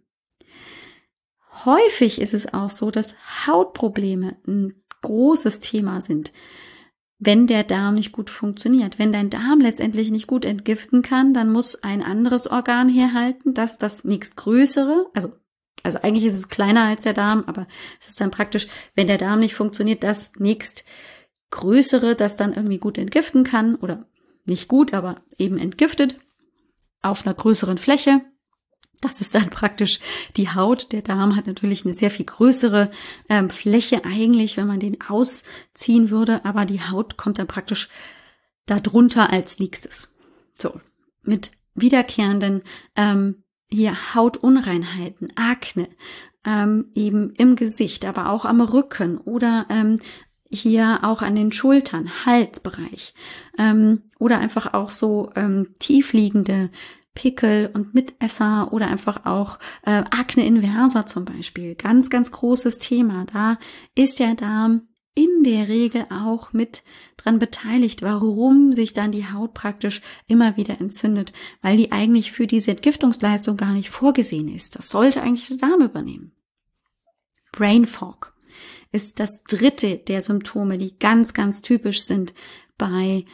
Häufig 1.64 2.20
ist 2.20 2.34
es 2.34 2.52
auch 2.52 2.68
so, 2.68 2.90
dass 2.90 3.16
Hautprobleme 3.46 4.36
ein 4.46 4.74
großes 5.00 5.60
Thema 5.60 6.00
sind 6.00 6.32
wenn 7.18 7.46
der 7.46 7.64
Darm 7.64 7.94
nicht 7.94 8.12
gut 8.12 8.30
funktioniert. 8.30 8.98
Wenn 8.98 9.12
dein 9.12 9.30
Darm 9.30 9.60
letztendlich 9.60 10.10
nicht 10.10 10.26
gut 10.26 10.44
entgiften 10.44 11.02
kann, 11.02 11.32
dann 11.32 11.52
muss 11.52 11.82
ein 11.82 12.02
anderes 12.02 12.50
Organ 12.50 12.88
herhalten, 12.88 13.54
dass 13.54 13.78
das 13.78 14.04
nächst 14.04 14.36
größere, 14.36 15.06
also 15.14 15.32
also 15.82 15.98
eigentlich 15.98 16.24
ist 16.24 16.38
es 16.38 16.48
kleiner 16.48 16.84
als 16.84 17.02
der 17.02 17.12
Darm, 17.12 17.44
aber 17.46 17.66
es 18.00 18.08
ist 18.08 18.20
dann 18.20 18.30
praktisch, 18.30 18.68
wenn 18.94 19.06
der 19.06 19.18
Darm 19.18 19.40
nicht 19.40 19.54
funktioniert, 19.54 20.02
das 20.02 20.32
nächst 20.38 20.84
größere, 21.50 22.16
das 22.16 22.36
dann 22.36 22.54
irgendwie 22.54 22.78
gut 22.78 22.96
entgiften 22.96 23.44
kann 23.44 23.74
oder 23.76 24.06
nicht 24.46 24.66
gut, 24.66 24.94
aber 24.94 25.22
eben 25.38 25.58
entgiftet 25.58 26.18
auf 27.02 27.26
einer 27.26 27.34
größeren 27.34 27.76
Fläche. 27.76 28.22
Das 29.04 29.20
ist 29.20 29.34
dann 29.34 29.50
praktisch 29.50 30.00
die 30.38 30.48
Haut. 30.48 30.92
Der 30.92 31.02
Darm 31.02 31.36
hat 31.36 31.46
natürlich 31.46 31.84
eine 31.84 31.92
sehr 31.92 32.10
viel 32.10 32.24
größere 32.24 32.90
ähm, 33.28 33.50
Fläche 33.50 34.02
eigentlich, 34.06 34.56
wenn 34.56 34.66
man 34.66 34.80
den 34.80 34.98
ausziehen 35.02 36.08
würde, 36.08 36.42
aber 36.46 36.64
die 36.64 36.80
Haut 36.80 37.18
kommt 37.18 37.38
dann 37.38 37.46
praktisch 37.46 37.90
darunter 38.64 39.30
als 39.30 39.58
nächstes. 39.58 40.16
So, 40.58 40.80
mit 41.22 41.50
wiederkehrenden 41.74 42.62
ähm, 42.96 43.44
hier 43.70 44.14
Hautunreinheiten, 44.14 45.34
Akne, 45.36 45.86
ähm, 46.46 46.90
eben 46.94 47.34
im 47.34 47.56
Gesicht, 47.56 48.06
aber 48.06 48.30
auch 48.30 48.46
am 48.46 48.62
Rücken 48.62 49.18
oder 49.18 49.66
ähm, 49.68 50.00
hier 50.50 51.00
auch 51.02 51.20
an 51.20 51.36
den 51.36 51.52
Schultern, 51.52 52.24
Halsbereich 52.24 53.12
ähm, 53.58 54.02
oder 54.18 54.38
einfach 54.38 54.72
auch 54.72 54.90
so 54.90 55.30
ähm, 55.34 55.74
tiefliegende 55.78 56.70
Pickel 57.14 57.70
und 57.72 57.94
Mitesser 57.94 58.72
oder 58.72 58.88
einfach 58.88 59.24
auch 59.24 59.58
äh, 59.82 60.02
Akne 60.10 60.44
inversa 60.44 61.06
zum 61.06 61.24
Beispiel. 61.24 61.74
Ganz, 61.74 62.10
ganz 62.10 62.32
großes 62.32 62.78
Thema. 62.78 63.24
Da 63.32 63.58
ist 63.94 64.18
der 64.18 64.34
Darm 64.34 64.88
in 65.14 65.44
der 65.44 65.68
Regel 65.68 66.06
auch 66.10 66.52
mit 66.52 66.82
dran 67.16 67.38
beteiligt, 67.38 68.02
warum 68.02 68.72
sich 68.72 68.92
dann 68.92 69.12
die 69.12 69.30
Haut 69.30 69.54
praktisch 69.54 70.02
immer 70.26 70.56
wieder 70.56 70.80
entzündet, 70.80 71.32
weil 71.62 71.76
die 71.76 71.92
eigentlich 71.92 72.32
für 72.32 72.48
diese 72.48 72.72
Entgiftungsleistung 72.72 73.56
gar 73.56 73.72
nicht 73.72 73.90
vorgesehen 73.90 74.48
ist. 74.48 74.76
Das 74.76 74.90
sollte 74.90 75.22
eigentlich 75.22 75.48
der 75.48 75.56
Darm 75.56 75.82
übernehmen. 75.82 76.32
Brain 77.52 77.86
Fog 77.86 78.34
ist 78.90 79.20
das 79.20 79.44
dritte 79.44 79.98
der 79.98 80.20
Symptome, 80.20 80.78
die 80.78 80.98
ganz, 80.98 81.32
ganz 81.32 81.62
typisch 81.62 82.02
sind 82.02 82.34
bei 82.76 83.24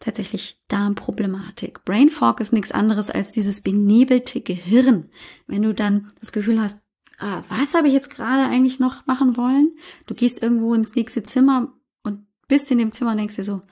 tatsächlich 0.00 0.62
Darmproblematik. 0.68 1.84
Brain 1.84 2.08
Fog 2.08 2.40
ist 2.40 2.52
nichts 2.52 2.72
anderes 2.72 3.10
als 3.10 3.30
dieses 3.30 3.60
benebelte 3.60 4.40
Gehirn. 4.40 5.10
Wenn 5.46 5.62
du 5.62 5.74
dann 5.74 6.12
das 6.20 6.32
Gefühl 6.32 6.60
hast, 6.60 6.82
ah, 7.18 7.42
was 7.48 7.74
habe 7.74 7.88
ich 7.88 7.94
jetzt 7.94 8.10
gerade 8.10 8.44
eigentlich 8.44 8.78
noch 8.78 9.06
machen 9.06 9.36
wollen? 9.36 9.76
Du 10.06 10.14
gehst 10.14 10.42
irgendwo 10.42 10.74
ins 10.74 10.94
nächste 10.94 11.22
Zimmer 11.22 11.72
und 12.02 12.26
bist 12.48 12.70
in 12.70 12.78
dem 12.78 12.92
Zimmer 12.92 13.12
und 13.12 13.18
denkst 13.18 13.36
dir 13.36 13.44
so, 13.44 13.62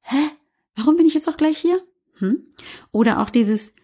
hä, 0.00 0.30
warum 0.74 0.96
bin 0.96 1.06
ich 1.06 1.14
jetzt 1.14 1.28
auch 1.28 1.36
gleich 1.36 1.58
hier? 1.58 1.82
Hm? 2.18 2.46
Oder 2.92 3.20
auch 3.20 3.30
dieses, 3.30 3.74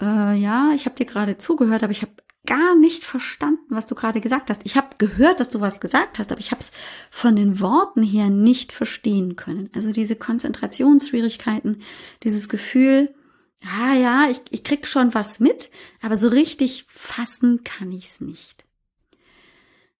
äh, 0.00 0.34
ja, 0.34 0.72
ich 0.74 0.86
habe 0.86 0.94
dir 0.96 1.06
gerade 1.06 1.38
zugehört, 1.38 1.82
aber 1.82 1.92
ich 1.92 2.02
habe 2.02 2.12
gar 2.46 2.76
nicht 2.76 3.04
verstanden, 3.04 3.64
was 3.68 3.86
du 3.86 3.94
gerade 3.94 4.20
gesagt 4.20 4.50
hast. 4.50 4.62
Ich 4.64 4.76
habe 4.76 4.96
gehört, 4.98 5.40
dass 5.40 5.50
du 5.50 5.60
was 5.60 5.80
gesagt 5.80 6.18
hast, 6.18 6.30
aber 6.30 6.40
ich 6.40 6.50
habe 6.50 6.60
es 6.60 6.72
von 7.10 7.36
den 7.36 7.60
Worten 7.60 8.02
her 8.02 8.30
nicht 8.30 8.72
verstehen 8.72 9.36
können. 9.36 9.70
Also 9.74 9.92
diese 9.92 10.16
Konzentrationsschwierigkeiten, 10.16 11.82
dieses 12.22 12.48
Gefühl, 12.48 13.14
ja, 13.62 13.94
ja, 13.94 14.30
ich, 14.30 14.42
ich 14.50 14.62
krieg 14.62 14.86
schon 14.86 15.14
was 15.14 15.40
mit, 15.40 15.70
aber 16.02 16.16
so 16.16 16.28
richtig 16.28 16.84
fassen 16.88 17.64
kann 17.64 17.90
ich's 17.92 18.20
nicht. 18.20 18.64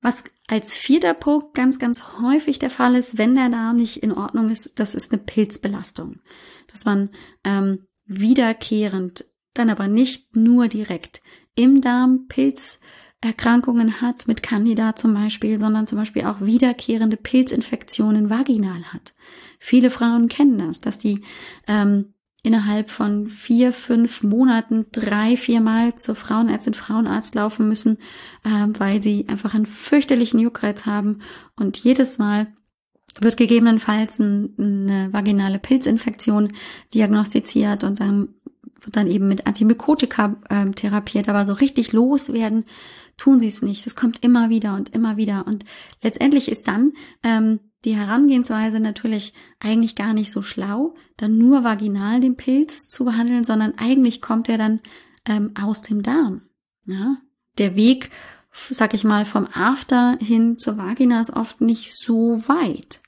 Was 0.02 0.22
als 0.48 0.74
vierter 0.74 1.14
Punkt 1.14 1.54
ganz, 1.54 1.78
ganz 1.78 2.18
häufig 2.20 2.58
der 2.58 2.68
Fall 2.68 2.94
ist, 2.94 3.16
wenn 3.16 3.34
der 3.34 3.48
Darm 3.48 3.76
nicht 3.76 4.02
in 4.02 4.12
Ordnung 4.12 4.50
ist, 4.50 4.78
das 4.78 4.94
ist 4.94 5.12
eine 5.12 5.22
Pilzbelastung. 5.22 6.20
Dass 6.70 6.84
man 6.84 7.08
ähm, 7.42 7.86
wiederkehrend, 8.04 9.24
dann 9.54 9.70
aber 9.70 9.88
nicht 9.88 10.36
nur 10.36 10.68
direkt 10.68 11.22
im 11.54 11.80
Darm 11.80 12.26
Pilzerkrankungen 12.28 14.00
hat, 14.00 14.26
mit 14.26 14.42
Candida 14.42 14.94
zum 14.94 15.14
Beispiel, 15.14 15.58
sondern 15.58 15.86
zum 15.86 15.98
Beispiel 15.98 16.24
auch 16.24 16.40
wiederkehrende 16.40 17.16
Pilzinfektionen 17.16 18.30
vaginal 18.30 18.92
hat. 18.92 19.14
Viele 19.58 19.90
Frauen 19.90 20.28
kennen 20.28 20.58
das, 20.58 20.80
dass 20.80 20.98
die 20.98 21.22
ähm, 21.66 22.14
innerhalb 22.42 22.90
von 22.90 23.26
vier, 23.28 23.72
fünf 23.72 24.22
Monaten 24.22 24.86
drei, 24.92 25.36
viermal 25.36 25.94
zur 25.94 26.14
Frauenärztin, 26.14 26.74
Frauenarzt 26.74 27.34
laufen 27.34 27.66
müssen, 27.66 27.96
äh, 28.44 28.66
weil 28.78 29.02
sie 29.02 29.26
einfach 29.28 29.54
einen 29.54 29.66
fürchterlichen 29.66 30.38
Juckreiz 30.38 30.84
haben 30.84 31.20
und 31.56 31.78
jedes 31.78 32.18
Mal 32.18 32.48
wird 33.20 33.36
gegebenenfalls 33.36 34.20
eine 34.20 35.08
vaginale 35.12 35.58
Pilzinfektion 35.58 36.52
diagnostiziert 36.92 37.84
und 37.84 38.00
dann 38.00 38.34
wird 38.84 38.96
dann 38.96 39.06
eben 39.06 39.28
mit 39.28 39.46
Antimykotika 39.46 40.36
äh, 40.48 40.70
therapiert, 40.70 41.28
aber 41.28 41.44
so 41.44 41.52
richtig 41.52 41.92
loswerden 41.92 42.64
tun 43.16 43.40
sie 43.40 43.48
es 43.48 43.62
nicht. 43.62 43.86
Es 43.86 43.96
kommt 43.96 44.24
immer 44.24 44.50
wieder 44.50 44.74
und 44.74 44.90
immer 44.90 45.16
wieder 45.16 45.46
und 45.46 45.64
letztendlich 46.02 46.50
ist 46.50 46.68
dann 46.68 46.92
ähm, 47.22 47.60
die 47.84 47.96
Herangehensweise 47.96 48.80
natürlich 48.80 49.34
eigentlich 49.60 49.94
gar 49.94 50.14
nicht 50.14 50.30
so 50.30 50.42
schlau, 50.42 50.94
dann 51.16 51.36
nur 51.36 51.64
vaginal 51.64 52.20
den 52.20 52.36
Pilz 52.36 52.88
zu 52.88 53.04
behandeln, 53.04 53.44
sondern 53.44 53.74
eigentlich 53.76 54.20
kommt 54.22 54.48
er 54.48 54.58
dann 54.58 54.80
ähm, 55.26 55.52
aus 55.60 55.82
dem 55.82 56.02
Darm. 56.02 56.42
Ja? 56.86 57.18
Der 57.58 57.76
Weg, 57.76 58.10
sag 58.50 58.94
ich 58.94 59.04
mal, 59.04 59.24
vom 59.24 59.46
After 59.52 60.18
hin 60.20 60.58
zur 60.58 60.78
Vagina 60.78 61.20
ist 61.20 61.30
oft 61.30 61.60
nicht 61.60 61.94
so 61.94 62.48
weit. 62.48 63.02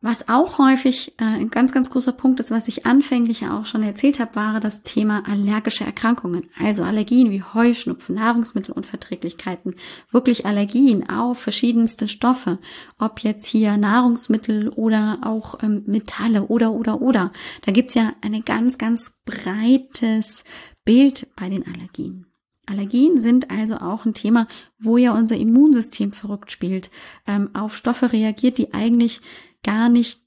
Was 0.00 0.28
auch 0.28 0.58
häufig 0.58 1.14
äh, 1.18 1.24
ein 1.24 1.50
ganz, 1.50 1.72
ganz 1.72 1.90
großer 1.90 2.12
Punkt 2.12 2.38
ist, 2.38 2.52
was 2.52 2.68
ich 2.68 2.86
anfänglich 2.86 3.40
ja 3.40 3.58
auch 3.58 3.66
schon 3.66 3.82
erzählt 3.82 4.20
habe, 4.20 4.36
war 4.36 4.60
das 4.60 4.84
Thema 4.84 5.24
allergische 5.26 5.84
Erkrankungen. 5.84 6.48
Also 6.56 6.84
Allergien 6.84 7.32
wie 7.32 7.42
Heuschnupfen, 7.42 8.14
Nahrungsmittelunverträglichkeiten, 8.14 9.74
wirklich 10.12 10.46
Allergien 10.46 11.10
auf 11.10 11.40
verschiedenste 11.40 12.06
Stoffe, 12.06 12.60
ob 12.96 13.24
jetzt 13.24 13.46
hier 13.46 13.76
Nahrungsmittel 13.76 14.68
oder 14.68 15.18
auch 15.22 15.58
ähm, 15.64 15.82
Metalle 15.86 16.44
oder, 16.44 16.70
oder, 16.72 17.02
oder. 17.02 17.32
Da 17.62 17.72
gibt's 17.72 17.94
ja 17.94 18.12
ein 18.20 18.40
ganz, 18.44 18.78
ganz 18.78 19.18
breites 19.24 20.44
Bild 20.84 21.26
bei 21.34 21.48
den 21.48 21.66
Allergien. 21.66 22.26
Allergien 22.68 23.20
sind 23.20 23.50
also 23.50 23.76
auch 23.76 24.04
ein 24.04 24.14
Thema, 24.14 24.46
wo 24.78 24.96
ja 24.96 25.12
unser 25.12 25.36
Immunsystem 25.36 26.12
verrückt 26.12 26.52
spielt, 26.52 26.90
ähm, 27.26 27.50
auf 27.54 27.76
Stoffe 27.76 28.12
reagiert, 28.12 28.58
die 28.58 28.74
eigentlich 28.74 29.22
gar 29.62 29.88
nicht 29.88 30.20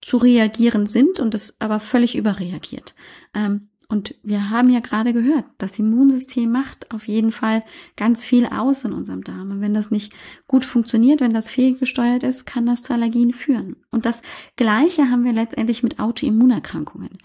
zu 0.00 0.18
reagieren 0.18 0.86
sind 0.86 1.18
und 1.18 1.34
es 1.34 1.60
aber 1.60 1.80
völlig 1.80 2.14
überreagiert. 2.16 2.94
Ähm, 3.32 3.70
und 3.88 4.14
wir 4.22 4.50
haben 4.50 4.70
ja 4.70 4.80
gerade 4.80 5.12
gehört, 5.12 5.44
das 5.58 5.78
Immunsystem 5.78 6.50
macht 6.50 6.90
auf 6.92 7.06
jeden 7.06 7.32
Fall 7.32 7.62
ganz 7.96 8.24
viel 8.24 8.46
aus 8.46 8.84
in 8.84 8.92
unserem 8.92 9.22
Darm. 9.22 9.50
Und 9.50 9.60
wenn 9.60 9.74
das 9.74 9.90
nicht 9.90 10.12
gut 10.46 10.64
funktioniert, 10.64 11.20
wenn 11.20 11.34
das 11.34 11.50
fehlgesteuert 11.50 12.22
ist, 12.22 12.46
kann 12.46 12.66
das 12.66 12.82
zu 12.82 12.92
Allergien 12.92 13.32
führen. 13.32 13.76
Und 13.90 14.06
das 14.06 14.22
Gleiche 14.56 15.10
haben 15.10 15.24
wir 15.24 15.32
letztendlich 15.32 15.82
mit 15.82 16.00
Autoimmunerkrankungen. 16.00 17.18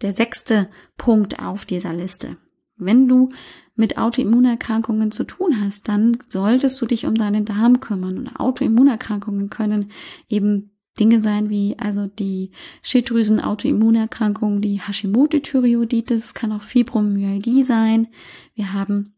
Der 0.00 0.12
sechste 0.12 0.70
Punkt 0.96 1.40
auf 1.40 1.64
dieser 1.64 1.92
Liste. 1.92 2.36
Wenn 2.76 3.08
du 3.08 3.30
mit 3.74 3.98
Autoimmunerkrankungen 3.98 5.10
zu 5.10 5.24
tun 5.24 5.60
hast, 5.60 5.88
dann 5.88 6.18
solltest 6.26 6.80
du 6.80 6.86
dich 6.86 7.06
um 7.06 7.14
deinen 7.14 7.44
Darm 7.44 7.80
kümmern. 7.80 8.18
Und 8.18 8.36
Autoimmunerkrankungen 8.36 9.50
können 9.50 9.90
eben 10.28 10.70
Dinge 10.98 11.20
sein 11.20 11.50
wie 11.50 11.76
also 11.78 12.06
die 12.06 12.50
Schilddrüsen-Autoimmunerkrankung, 12.82 14.60
die 14.60 14.80
Hashimoto-Thyreoiditis, 14.80 16.34
kann 16.34 16.52
auch 16.52 16.62
Fibromyalgie 16.62 17.62
sein. 17.62 18.08
Wir 18.54 18.72
haben 18.72 19.14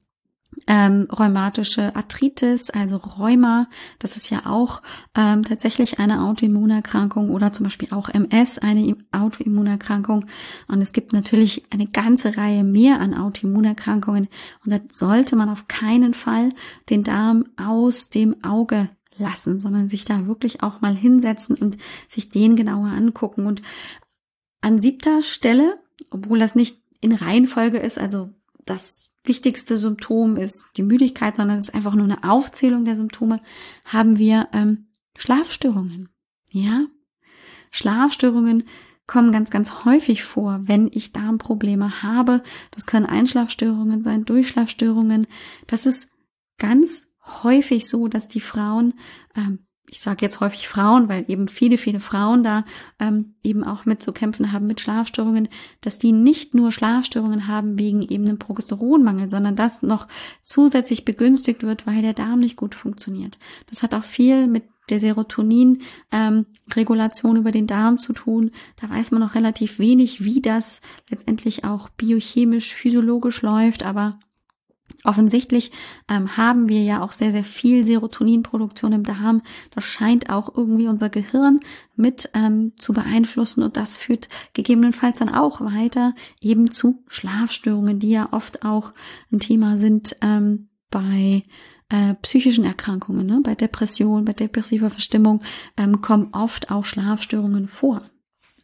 ähm, 0.67 1.07
rheumatische 1.11 1.95
Arthritis, 1.95 2.71
also 2.71 2.97
Rheuma, 2.97 3.69
das 3.99 4.17
ist 4.17 4.31
ja 4.31 4.47
auch 4.47 4.83
ähm, 5.15 5.43
tatsächlich 5.43 5.99
eine 5.99 6.23
Autoimmunerkrankung 6.23 7.31
oder 7.31 7.53
zum 7.53 7.65
Beispiel 7.65 7.89
auch 7.93 8.09
MS, 8.09 8.59
eine 8.59 8.97
Autoimmunerkrankung. 9.13 10.27
Und 10.69 10.83
es 10.83 10.93
gibt 10.93 11.13
natürlich 11.13 11.65
eine 11.73 11.87
ganze 11.87 12.37
Reihe 12.37 12.65
mehr 12.65 13.01
an 13.01 13.15
Autoimmunerkrankungen 13.15 14.29
und 14.65 14.73
da 14.73 14.81
sollte 14.93 15.37
man 15.37 15.49
auf 15.49 15.69
keinen 15.69 16.15
Fall 16.15 16.51
den 16.89 17.05
Darm 17.05 17.45
aus 17.57 18.11
dem 18.11 18.45
Auge 18.45 18.91
lassen, 19.21 19.61
sondern 19.61 19.89
sich 19.89 20.05
da 20.05 20.27
wirklich 20.27 20.63
auch 20.63 20.81
mal 20.81 20.97
hinsetzen 20.97 21.57
und 21.57 21.79
sich 22.09 22.31
den 22.31 22.57
genauer 22.57 22.89
angucken. 22.89 23.47
Und 23.47 23.63
an 24.61 24.79
siebter 24.79 25.23
Stelle, 25.23 25.79
obwohl 26.11 26.39
das 26.39 26.55
nicht 26.55 26.83
in 27.01 27.13
Reihenfolge 27.13 27.79
ist, 27.79 27.99
also 27.99 28.31
das 28.65 29.11
wichtigste 29.25 29.77
Symptom 29.77 30.37
ist 30.37 30.67
die 30.77 30.83
Müdigkeit, 30.83 31.37
sondern 31.37 31.59
es 31.59 31.69
ist 31.69 31.75
einfach 31.75 31.95
nur 31.95 32.05
eine 32.05 32.25
Aufzählung 32.25 32.85
der 32.85 32.97
Symptome, 32.97 33.41
haben 33.85 34.19
wir 34.19 34.49
ähm, 34.53 34.89
Schlafstörungen. 35.17 36.09
Ja, 36.53 36.87
Schlafstörungen 37.71 38.65
kommen 39.07 39.33
ganz, 39.33 39.51
ganz 39.51 39.85
häufig 39.85 40.23
vor, 40.23 40.61
wenn 40.65 40.89
ich 40.93 41.13
Darmprobleme 41.13 42.03
habe. 42.03 42.43
Das 42.71 42.87
können 42.87 43.07
Einschlafstörungen 43.07 44.03
sein, 44.03 44.25
Durchschlafstörungen. 44.25 45.27
Das 45.67 45.85
ist 45.85 46.13
ganz 46.59 47.10
häufig 47.25 47.89
so, 47.89 48.09
dass 48.09 48.29
die 48.29 48.41
Frauen, 48.41 48.95
ähm, 49.35 49.61
ich 49.89 50.01
sage 50.01 50.25
jetzt 50.25 50.41
häufig 50.41 50.69
Frauen, 50.69 51.09
weil 51.09 51.25
eben 51.29 51.49
viele, 51.49 51.77
viele 51.77 51.99
Frauen 51.99 52.45
da 52.45 52.65
ähm, 53.01 53.35
eben 53.43 53.65
auch 53.65 53.87
mit 53.87 54.03
zu 54.03 54.13
kämpfen 54.13 54.53
haben 54.53 54.69
mit 54.69 54.81
Schlafstörungen, 54.81 55.49
dass 55.81 55.99
die 55.99 56.13
nicht 56.13 56.55
nur 56.55 56.71
Schlafstörungen 56.71 57.49
haben 57.49 57.79
wegen 57.79 58.03
eben 58.03 58.25
einem 58.25 58.39
Progesteronmangel, 58.39 59.29
sondern 59.29 59.57
das 59.57 59.83
noch 59.83 60.07
zusätzlich 60.43 61.05
begünstigt 61.05 61.65
wird, 61.65 61.89
weil 61.89 62.03
der 62.03 62.15
Darm 62.15 62.39
nicht 62.39 62.57
gut 62.57 62.77
funktioniert. 62.77 63.39
Das 63.69 63.83
hat 63.83 63.95
auch 63.95 64.05
viel 64.05 64.47
mit 64.47 64.63
der 64.91 65.01
Serotonin-Regulation 65.01 67.37
ähm, 67.37 67.41
über 67.41 67.53
den 67.53 67.67
Darm 67.67 67.99
zu 67.99 68.13
tun. 68.13 68.51
Da 68.81 68.89
weiß 68.91 69.11
man 69.13 69.21
noch 69.21 69.35
relativ 69.35 69.79
wenig, 69.79 70.25
wie 70.25 70.41
das 70.41 70.81
letztendlich 71.09 71.65
auch 71.65 71.89
biochemisch, 71.91 72.75
physiologisch 72.75 73.43
läuft, 73.43 73.85
aber 73.85 74.19
Offensichtlich 75.05 75.73
ähm, 76.09 76.37
haben 76.37 76.69
wir 76.69 76.83
ja 76.83 77.03
auch 77.03 77.13
sehr, 77.13 77.33
sehr 77.33 77.45
viel 77.45 77.85
Serotoninproduktion 77.85 78.93
im 78.93 79.03
Darm. 79.03 79.43
Das 79.71 79.85
scheint 79.85 80.31
auch 80.31 80.55
irgendwie 80.55 80.89
unser 80.89 81.09
Gehirn 81.09 81.61
mit 81.97 82.31
ähm, 82.35 82.73
zu 82.77 82.93
beeinflussen 82.93 83.63
und 83.63 83.77
das 83.77 83.97
führt 83.97 84.29
gegebenenfalls 84.53 85.19
dann 85.19 85.29
auch 85.29 85.61
weiter 85.61 86.15
eben 86.41 86.71
zu 86.71 87.03
Schlafstörungen, 87.09 87.99
die 87.99 88.11
ja 88.11 88.29
oft 88.33 88.65
auch 88.65 88.93
ein 89.33 89.41
Thema 89.41 89.79
sind 89.79 90.17
ähm, 90.21 90.69
bei 90.91 91.45
äh, 91.89 92.15
psychischen 92.23 92.65
Erkrankungen, 92.65 93.27
ne? 93.27 93.41
bei 93.43 93.55
Depression, 93.55 94.25
bei 94.25 94.33
depressiver 94.33 94.91
Verstimmung 94.91 95.43
ähm, 95.77 96.01
kommen 96.01 96.29
oft 96.33 96.71
auch 96.71 96.85
Schlafstörungen 96.85 97.69
vor. 97.69 98.03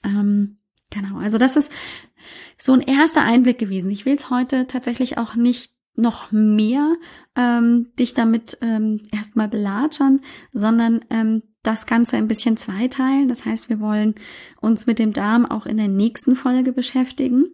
Ähm, 0.04 0.58
genau, 0.90 1.18
also 1.18 1.38
das 1.38 1.56
ist 1.56 1.72
so 2.58 2.72
ein 2.72 2.80
erster 2.80 3.22
Einblick 3.22 3.58
gewesen. 3.58 3.90
Ich 3.90 4.06
will 4.06 4.14
es 4.14 4.30
heute 4.30 4.66
tatsächlich 4.66 5.18
auch 5.18 5.34
nicht 5.34 5.75
noch 5.96 6.32
mehr 6.32 6.94
ähm, 7.34 7.88
dich 7.98 8.14
damit 8.14 8.58
ähm, 8.60 9.02
erstmal 9.12 9.48
belatschern, 9.48 10.20
sondern 10.52 11.04
ähm, 11.10 11.42
das 11.62 11.86
Ganze 11.86 12.16
ein 12.16 12.28
bisschen 12.28 12.56
zweiteilen. 12.56 13.28
Das 13.28 13.44
heißt, 13.44 13.68
wir 13.68 13.80
wollen 13.80 14.14
uns 14.60 14.86
mit 14.86 14.98
dem 14.98 15.12
Darm 15.12 15.46
auch 15.46 15.66
in 15.66 15.76
der 15.76 15.88
nächsten 15.88 16.36
Folge 16.36 16.72
beschäftigen, 16.72 17.46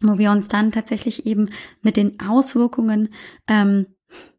wo 0.00 0.18
wir 0.18 0.30
uns 0.30 0.48
dann 0.48 0.72
tatsächlich 0.72 1.26
eben 1.26 1.50
mit 1.82 1.96
den 1.96 2.20
Auswirkungen 2.20 3.10
ähm, 3.46 3.86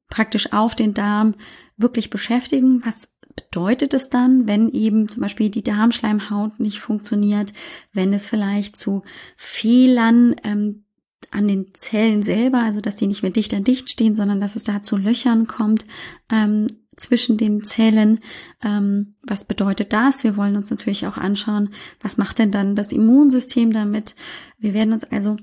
praktisch 0.10 0.54
auf 0.54 0.76
den 0.76 0.94
Darm 0.94 1.36
wirklich 1.78 2.10
beschäftigen. 2.10 2.86
Was 2.86 3.14
bedeutet 3.36 3.94
es 3.94 4.10
dann, 4.10 4.48
wenn 4.48 4.70
eben 4.70 5.08
zum 5.08 5.22
Beispiel 5.22 5.50
die 5.50 5.64
Darmschleimhaut 5.64 6.60
nicht 6.60 6.80
funktioniert, 6.80 7.54
wenn 7.94 8.12
es 8.12 8.28
vielleicht 8.28 8.76
zu 8.76 9.04
Fehlern 9.38 10.36
ähm, 10.44 10.84
an 11.32 11.48
den 11.48 11.74
Zellen 11.74 12.24
selber, 12.24 12.64
also 12.64 12.82
dass 12.82 12.96
die 12.96 13.08
nicht 13.08 13.22
mehr 13.22 13.32
dicht 13.32 13.54
an 13.54 13.64
dicht 13.64 13.90
stehen, 13.90 14.16
sondern 14.16 14.42
dass 14.42 14.56
es 14.56 14.64
da 14.64 14.82
zu 14.82 14.98
Löchern 14.98 15.48
kommt 15.48 15.86
ähm, 16.32 16.68
zwischen 16.96 17.38
den 17.38 17.64
Zellen. 17.64 18.20
Ähm, 18.64 19.16
was 19.22 19.46
bedeutet 19.46 19.94
das? 19.94 20.24
Wir 20.24 20.38
wollen 20.38 20.56
uns 20.56 20.70
natürlich 20.70 21.08
auch 21.08 21.18
anschauen, 21.18 21.70
was 22.02 22.18
macht 22.18 22.40
denn 22.40 22.52
dann 22.52 22.76
das 22.76 22.92
Immunsystem 22.92 23.72
damit? 23.72 24.16
Wir 24.58 24.74
werden 24.74 24.94
uns 24.94 25.04
also 25.04 25.38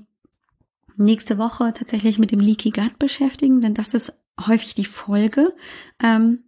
nächste 0.97 1.37
Woche 1.37 1.73
tatsächlich 1.73 2.19
mit 2.19 2.31
dem 2.31 2.39
Leaky 2.39 2.71
Gut 2.71 2.99
beschäftigen, 2.99 3.61
denn 3.61 3.73
das 3.73 3.93
ist 3.93 4.23
häufig 4.45 4.75
die 4.75 4.85
Folge 4.85 5.53
ähm, 6.01 6.43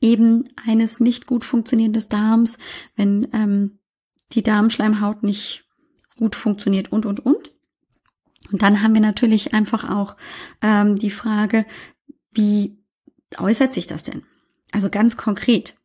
eben 0.00 0.44
eines 0.64 1.00
nicht 1.00 1.26
gut 1.26 1.44
funktionierenden 1.44 2.08
Darms, 2.08 2.58
wenn 2.96 3.28
ähm, 3.32 3.78
die 4.32 4.42
Darmschleimhaut 4.42 5.22
nicht 5.22 5.64
gut 6.16 6.34
funktioniert 6.34 6.92
und, 6.92 7.06
und, 7.06 7.20
und. 7.20 7.52
Und 8.52 8.62
dann 8.62 8.82
haben 8.82 8.94
wir 8.94 9.00
natürlich 9.00 9.54
einfach 9.54 9.88
auch 9.88 10.16
ähm, 10.62 10.96
die 10.96 11.10
Frage, 11.10 11.66
wie 12.32 12.78
äußert 13.38 13.72
sich 13.72 13.86
das 13.86 14.04
denn? 14.04 14.22
Also 14.72 14.90
ganz 14.90 15.16
konkret. 15.16 15.76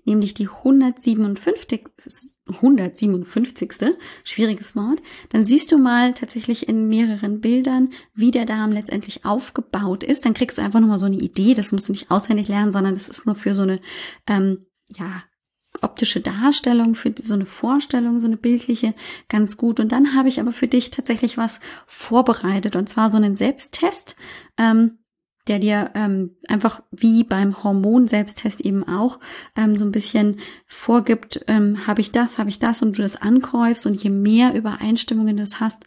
nämlich 0.05 0.33
die 0.33 0.47
157. 0.47 1.85
157. 2.47 3.95
schwieriges 4.23 4.75
Wort, 4.75 5.01
dann 5.29 5.45
siehst 5.45 5.71
du 5.71 5.77
mal 5.77 6.13
tatsächlich 6.13 6.67
in 6.67 6.87
mehreren 6.87 7.39
Bildern, 7.39 7.91
wie 8.13 8.31
der 8.31 8.45
Darm 8.45 8.71
letztendlich 8.71 9.25
aufgebaut 9.25 10.03
ist. 10.03 10.25
Dann 10.25 10.33
kriegst 10.33 10.57
du 10.57 10.61
einfach 10.61 10.79
nochmal 10.79 10.99
so 10.99 11.05
eine 11.05 11.17
Idee. 11.17 11.53
Das 11.53 11.71
musst 11.71 11.87
du 11.87 11.93
nicht 11.93 12.11
auswendig 12.11 12.49
lernen, 12.49 12.71
sondern 12.71 12.95
das 12.95 13.07
ist 13.07 13.25
nur 13.25 13.35
für 13.35 13.55
so 13.55 13.61
eine 13.61 13.79
ähm, 14.27 14.65
ja 14.89 15.23
optische 15.81 16.21
Darstellung, 16.21 16.95
für 16.95 17.13
so 17.19 17.33
eine 17.33 17.45
Vorstellung, 17.45 18.19
so 18.19 18.27
eine 18.27 18.37
bildliche, 18.37 18.93
ganz 19.27 19.57
gut. 19.57 19.79
Und 19.79 19.91
dann 19.91 20.15
habe 20.15 20.29
ich 20.29 20.39
aber 20.39 20.51
für 20.51 20.67
dich 20.67 20.91
tatsächlich 20.91 21.37
was 21.37 21.59
vorbereitet 21.87 22.75
und 22.75 22.87
zwar 22.87 23.09
so 23.09 23.17
einen 23.17 23.35
Selbsttest. 23.35 24.15
Ähm, 24.57 24.99
der 25.47 25.59
dir 25.59 25.91
ähm, 25.95 26.37
einfach 26.47 26.81
wie 26.91 27.23
beim 27.23 27.63
Hormon-Selbsttest 27.63 28.61
eben 28.61 28.87
auch 28.87 29.19
ähm, 29.55 29.75
so 29.75 29.85
ein 29.85 29.91
bisschen 29.91 30.37
vorgibt, 30.67 31.43
ähm, 31.47 31.85
habe 31.85 32.01
ich 32.01 32.11
das, 32.11 32.37
habe 32.37 32.49
ich 32.49 32.59
das 32.59 32.81
und 32.81 32.97
du 32.97 33.01
das 33.01 33.17
ankreuzt 33.17 33.85
und 33.85 34.01
je 34.01 34.09
mehr 34.09 34.53
Übereinstimmungen 34.53 35.37
du 35.37 35.43
hast, 35.59 35.83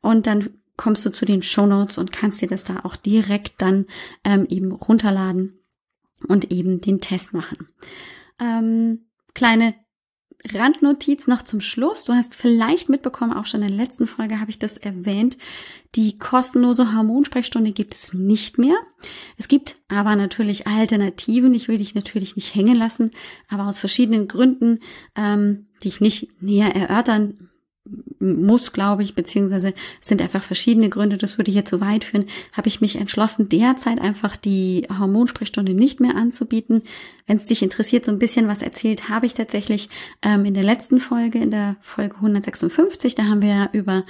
und 0.00 0.26
dann 0.26 0.50
kommst 0.76 1.04
du 1.04 1.10
zu 1.10 1.24
den 1.24 1.42
Show 1.42 1.66
Notes 1.66 1.98
und 1.98 2.12
kannst 2.12 2.40
dir 2.40 2.48
das 2.48 2.62
da 2.62 2.80
auch 2.84 2.94
direkt 2.94 3.60
dann 3.62 3.86
ähm, 4.24 4.46
eben 4.48 4.70
runterladen 4.70 5.57
und 6.26 6.50
eben 6.50 6.80
den 6.80 7.00
Test 7.00 7.32
machen. 7.32 7.68
Ähm, 8.40 9.06
kleine 9.34 9.74
Randnotiz 10.46 11.26
noch 11.26 11.42
zum 11.42 11.60
Schluss. 11.60 12.04
Du 12.04 12.12
hast 12.12 12.36
vielleicht 12.36 12.88
mitbekommen, 12.88 13.32
auch 13.32 13.46
schon 13.46 13.62
in 13.62 13.68
der 13.68 13.76
letzten 13.76 14.06
Folge 14.06 14.38
habe 14.40 14.50
ich 14.50 14.58
das 14.58 14.76
erwähnt. 14.76 15.36
Die 15.94 16.16
kostenlose 16.16 16.94
Hormonsprechstunde 16.94 17.72
gibt 17.72 17.94
es 17.94 18.14
nicht 18.14 18.56
mehr. 18.56 18.76
Es 19.36 19.48
gibt 19.48 19.76
aber 19.88 20.14
natürlich 20.14 20.66
Alternativen. 20.66 21.54
Ich 21.54 21.66
will 21.66 21.78
dich 21.78 21.94
natürlich 21.94 22.36
nicht 22.36 22.54
hängen 22.54 22.76
lassen, 22.76 23.10
aber 23.48 23.66
aus 23.66 23.80
verschiedenen 23.80 24.28
Gründen, 24.28 24.78
ähm, 25.16 25.66
die 25.82 25.88
ich 25.88 26.00
nicht 26.00 26.40
näher 26.40 26.74
erörtern 26.74 27.47
muss, 28.20 28.72
glaube 28.72 29.02
ich, 29.02 29.14
beziehungsweise 29.14 29.74
sind 30.00 30.22
einfach 30.22 30.42
verschiedene 30.42 30.88
Gründe, 30.88 31.18
das 31.18 31.38
würde 31.38 31.52
hier 31.52 31.64
zu 31.64 31.80
weit 31.80 32.04
führen, 32.04 32.26
habe 32.52 32.68
ich 32.68 32.80
mich 32.80 32.96
entschlossen, 32.96 33.48
derzeit 33.48 34.00
einfach 34.00 34.36
die 34.36 34.86
Hormonsprechstunde 34.98 35.74
nicht 35.74 36.00
mehr 36.00 36.16
anzubieten. 36.16 36.82
Wenn 37.26 37.36
es 37.36 37.46
dich 37.46 37.62
interessiert, 37.62 38.04
so 38.04 38.12
ein 38.12 38.18
bisschen 38.18 38.48
was 38.48 38.62
erzählt 38.62 39.08
habe 39.08 39.26
ich 39.26 39.34
tatsächlich 39.34 39.88
ähm, 40.22 40.44
in 40.44 40.54
der 40.54 40.64
letzten 40.64 41.00
Folge, 41.00 41.38
in 41.38 41.50
der 41.50 41.76
Folge 41.80 42.16
156, 42.16 43.14
da 43.14 43.24
haben 43.24 43.42
wir 43.42 43.48
ja 43.48 43.70
über 43.72 44.04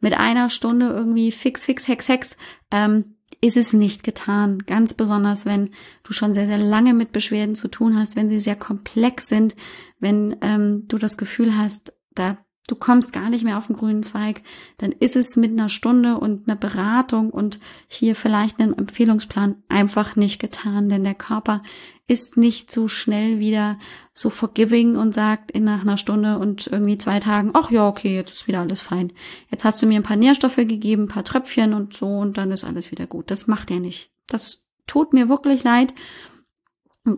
mit 0.00 0.14
einer 0.14 0.50
Stunde 0.50 0.88
irgendwie 0.88 1.30
fix, 1.30 1.64
fix, 1.64 1.86
hex, 1.86 2.08
hex, 2.08 2.36
ähm, 2.70 3.14
ist 3.40 3.56
es 3.56 3.72
nicht 3.72 4.02
getan. 4.02 4.58
Ganz 4.66 4.94
besonders, 4.94 5.46
wenn 5.46 5.70
du 6.02 6.12
schon 6.12 6.34
sehr, 6.34 6.46
sehr 6.46 6.58
lange 6.58 6.92
mit 6.92 7.12
Beschwerden 7.12 7.54
zu 7.54 7.68
tun 7.68 7.96
hast, 7.96 8.16
wenn 8.16 8.28
sie 8.28 8.40
sehr 8.40 8.56
komplex 8.56 9.28
sind, 9.28 9.54
wenn 10.00 10.36
ähm, 10.40 10.84
du 10.88 10.98
das 10.98 11.16
Gefühl 11.16 11.56
hast, 11.56 11.96
da 12.14 12.38
du 12.66 12.76
kommst 12.76 13.12
gar 13.12 13.28
nicht 13.28 13.44
mehr 13.44 13.58
auf 13.58 13.66
den 13.66 13.76
grünen 13.76 14.02
Zweig, 14.02 14.42
dann 14.78 14.92
ist 14.92 15.16
es 15.16 15.36
mit 15.36 15.50
einer 15.50 15.68
Stunde 15.68 16.18
und 16.18 16.48
einer 16.48 16.56
Beratung 16.56 17.30
und 17.30 17.60
hier 17.88 18.16
vielleicht 18.16 18.58
einem 18.58 18.74
Empfehlungsplan 18.74 19.62
einfach 19.68 20.16
nicht 20.16 20.40
getan, 20.40 20.88
denn 20.88 21.04
der 21.04 21.14
Körper 21.14 21.62
ist 22.06 22.36
nicht 22.36 22.70
so 22.70 22.88
schnell 22.88 23.38
wieder 23.38 23.78
so 24.12 24.30
forgiving 24.30 24.96
und 24.96 25.14
sagt 25.14 25.50
in 25.50 25.64
nach 25.64 25.82
einer 25.82 25.96
Stunde 25.96 26.38
und 26.38 26.66
irgendwie 26.66 26.98
zwei 26.98 27.20
Tagen, 27.20 27.50
ach 27.54 27.70
ja, 27.70 27.86
okay, 27.86 28.14
jetzt 28.14 28.32
ist 28.32 28.48
wieder 28.48 28.60
alles 28.60 28.80
fein. 28.80 29.12
Jetzt 29.50 29.64
hast 29.64 29.82
du 29.82 29.86
mir 29.86 29.96
ein 29.96 30.02
paar 30.02 30.16
Nährstoffe 30.16 30.56
gegeben, 30.56 31.04
ein 31.04 31.08
paar 31.08 31.24
Tröpfchen 31.24 31.74
und 31.74 31.94
so 31.94 32.06
und 32.06 32.38
dann 32.38 32.50
ist 32.50 32.64
alles 32.64 32.90
wieder 32.90 33.06
gut. 33.06 33.30
Das 33.30 33.46
macht 33.46 33.70
er 33.70 33.80
nicht. 33.80 34.10
Das 34.26 34.64
tut 34.86 35.12
mir 35.12 35.28
wirklich 35.28 35.64
leid, 35.64 35.94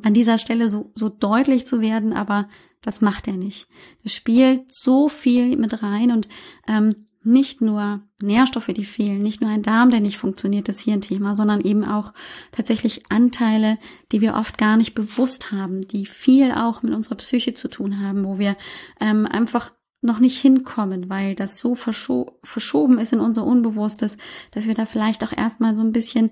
an 0.02 0.14
dieser 0.14 0.38
Stelle 0.38 0.68
so, 0.68 0.90
so 0.94 1.08
deutlich 1.08 1.66
zu 1.66 1.80
werden, 1.80 2.12
aber 2.12 2.48
das 2.86 3.00
macht 3.00 3.26
er 3.26 3.34
nicht. 3.34 3.68
Das 4.04 4.14
spielt 4.14 4.72
so 4.72 5.08
viel 5.08 5.56
mit 5.56 5.82
rein 5.82 6.12
und 6.12 6.28
ähm, 6.66 7.08
nicht 7.24 7.60
nur 7.60 8.02
Nährstoffe, 8.22 8.68
die 8.68 8.84
fehlen, 8.84 9.20
nicht 9.20 9.40
nur 9.40 9.50
ein 9.50 9.62
Darm, 9.62 9.90
der 9.90 9.98
nicht 9.98 10.16
funktioniert, 10.16 10.68
ist 10.68 10.78
hier 10.78 10.94
ein 10.94 11.00
Thema, 11.00 11.34
sondern 11.34 11.60
eben 11.60 11.84
auch 11.84 12.14
tatsächlich 12.52 13.10
Anteile, 13.10 13.78
die 14.12 14.20
wir 14.20 14.36
oft 14.36 14.56
gar 14.56 14.76
nicht 14.76 14.94
bewusst 14.94 15.50
haben, 15.50 15.80
die 15.80 16.06
viel 16.06 16.52
auch 16.52 16.82
mit 16.82 16.94
unserer 16.94 17.16
Psyche 17.16 17.52
zu 17.52 17.66
tun 17.66 18.00
haben, 18.00 18.24
wo 18.24 18.38
wir 18.38 18.56
ähm, 19.00 19.26
einfach 19.26 19.72
noch 20.02 20.20
nicht 20.20 20.40
hinkommen, 20.40 21.10
weil 21.10 21.34
das 21.34 21.58
so 21.58 21.74
verscho 21.74 22.38
verschoben 22.44 22.98
ist 22.98 23.12
in 23.12 23.18
unser 23.18 23.44
Unbewusstes, 23.44 24.18
dass 24.52 24.66
wir 24.66 24.74
da 24.74 24.86
vielleicht 24.86 25.24
auch 25.24 25.32
erstmal 25.36 25.74
so 25.74 25.80
ein 25.80 25.92
bisschen 25.92 26.30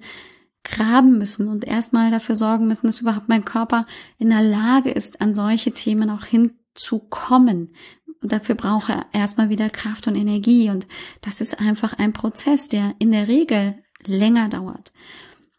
graben 0.65 1.19
müssen 1.19 1.49
und 1.49 1.65
erstmal 1.65 2.11
dafür 2.11 2.35
sorgen 2.35 2.67
müssen, 2.67 2.87
dass 2.87 3.01
überhaupt 3.01 3.29
mein 3.29 3.45
Körper 3.45 3.87
in 4.19 4.31
der 4.31 4.43
Lage 4.43 4.91
ist, 4.91 5.21
an 5.21 5.35
solche 5.35 5.73
Themen 5.73 6.11
auch 6.11 6.25
hinzukommen. 6.25 7.75
Und 8.23 8.33
dafür 8.33 8.55
braucht 8.55 8.89
er 8.89 9.07
erstmal 9.13 9.51
wieder 9.51 9.69
Kraft 9.69 10.09
und 10.09 10.17
Energie. 10.17 10.71
Und 10.71 10.87
das 11.21 11.41
ist 11.41 11.61
einfach 11.61 11.93
ein 11.93 12.15
Prozess, 12.15 12.69
der 12.69 12.95
in 12.99 13.13
der 13.13 13.29
Regel 13.29 13.77
länger 14.07 14.49
dauert. 14.49 14.93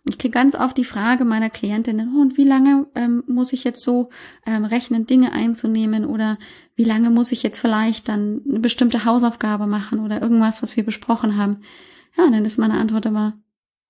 Ich 0.07 0.19
kriege 0.19 0.31
ganz 0.31 0.53
oft 0.53 0.77
die 0.77 0.83
Frage 0.83 1.25
meiner 1.25 1.49
Klientinnen, 1.49 2.15
oh, 2.15 2.21
und 2.21 2.37
wie 2.37 2.43
lange 2.43 2.85
ähm, 2.93 3.23
muss 3.27 3.53
ich 3.53 3.63
jetzt 3.63 3.81
so 3.81 4.09
ähm, 4.45 4.63
rechnen, 4.63 5.07
Dinge 5.07 5.31
einzunehmen 5.31 6.05
oder 6.05 6.37
wie 6.75 6.83
lange 6.83 7.09
muss 7.09 7.31
ich 7.31 7.41
jetzt 7.41 7.57
vielleicht 7.57 8.07
dann 8.07 8.41
eine 8.47 8.59
bestimmte 8.59 9.05
Hausaufgabe 9.05 9.65
machen 9.65 9.99
oder 9.99 10.21
irgendwas, 10.21 10.61
was 10.61 10.77
wir 10.77 10.85
besprochen 10.85 11.37
haben. 11.37 11.61
Ja, 12.15 12.29
dann 12.29 12.45
ist 12.45 12.59
meine 12.59 12.77
Antwort 12.77 13.07
immer, 13.07 13.33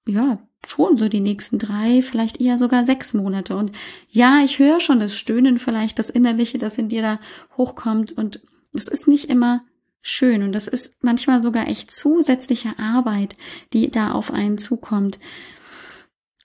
ja, 0.08 0.40
schon 0.68 0.98
so 0.98 1.10
die 1.10 1.20
nächsten 1.20 1.60
drei, 1.60 2.02
vielleicht 2.02 2.40
eher 2.40 2.58
sogar 2.58 2.84
sechs 2.84 3.14
Monate. 3.14 3.56
Und 3.56 3.72
ja, 4.10 4.42
ich 4.44 4.60
höre 4.60 4.80
schon 4.80 5.00
das 5.00 5.16
Stöhnen, 5.16 5.58
vielleicht 5.58 6.00
das 6.00 6.10
Innerliche, 6.10 6.58
das 6.58 6.78
in 6.78 6.90
dir 6.90 7.02
da 7.02 7.20
hochkommt. 7.58 8.12
Und 8.12 8.42
es 8.74 8.88
ist 8.88 9.08
nicht 9.08 9.30
immer 9.30 9.64
schön. 10.02 10.44
Und 10.44 10.52
das 10.54 10.68
ist 10.68 11.04
manchmal 11.04 11.42
sogar 11.42 11.68
echt 11.68 11.92
zusätzliche 11.92 12.78
Arbeit, 12.80 13.36
die 13.74 13.90
da 13.90 14.12
auf 14.12 14.32
einen 14.32 14.58
zukommt. 14.58 15.20